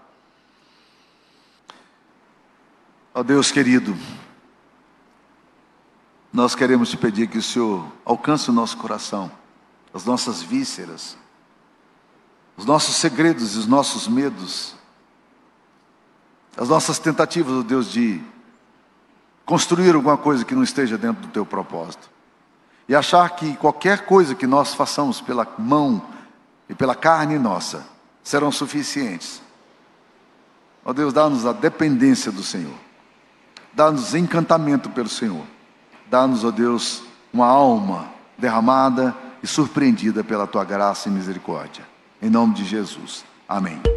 Ó 3.17 3.21
oh 3.21 3.23
Deus 3.23 3.51
querido, 3.51 3.97
nós 6.31 6.53
queremos 6.53 6.91
te 6.91 6.97
pedir 6.97 7.25
que 7.25 7.39
o 7.39 7.41
Senhor 7.41 7.91
alcance 8.05 8.47
o 8.51 8.53
nosso 8.53 8.77
coração, 8.77 9.31
as 9.91 10.05
nossas 10.05 10.43
vísceras, 10.43 11.17
os 12.55 12.63
nossos 12.63 12.95
segredos 12.97 13.55
e 13.55 13.57
os 13.57 13.65
nossos 13.65 14.07
medos, 14.07 14.75
as 16.55 16.69
nossas 16.69 16.99
tentativas, 16.99 17.53
ó 17.53 17.59
oh 17.61 17.63
Deus, 17.63 17.91
de 17.91 18.21
construir 19.47 19.95
alguma 19.95 20.19
coisa 20.19 20.45
que 20.45 20.53
não 20.53 20.61
esteja 20.61 20.95
dentro 20.95 21.23
do 21.23 21.29
teu 21.29 21.43
propósito. 21.43 22.07
E 22.87 22.93
achar 22.93 23.27
que 23.31 23.57
qualquer 23.57 24.05
coisa 24.05 24.35
que 24.35 24.45
nós 24.45 24.75
façamos 24.75 25.21
pela 25.21 25.55
mão 25.57 26.07
e 26.69 26.75
pela 26.75 26.93
carne 26.93 27.39
nossa 27.39 27.83
serão 28.23 28.51
suficientes. 28.51 29.41
Ó 30.85 30.91
oh 30.91 30.93
Deus, 30.93 31.11
dá-nos 31.11 31.47
a 31.47 31.51
dependência 31.51 32.31
do 32.31 32.43
Senhor. 32.43 32.85
Dá-nos 33.73 34.15
encantamento 34.15 34.89
pelo 34.89 35.09
Senhor. 35.09 35.45
Dá-nos, 36.09 36.43
ó 36.43 36.47
oh 36.47 36.51
Deus, 36.51 37.03
uma 37.33 37.45
alma 37.45 38.09
derramada 38.37 39.15
e 39.41 39.47
surpreendida 39.47 40.23
pela 40.23 40.47
tua 40.47 40.63
graça 40.63 41.09
e 41.09 41.11
misericórdia. 41.11 41.85
Em 42.21 42.29
nome 42.29 42.53
de 42.53 42.65
Jesus. 42.65 43.23
Amém. 43.47 43.96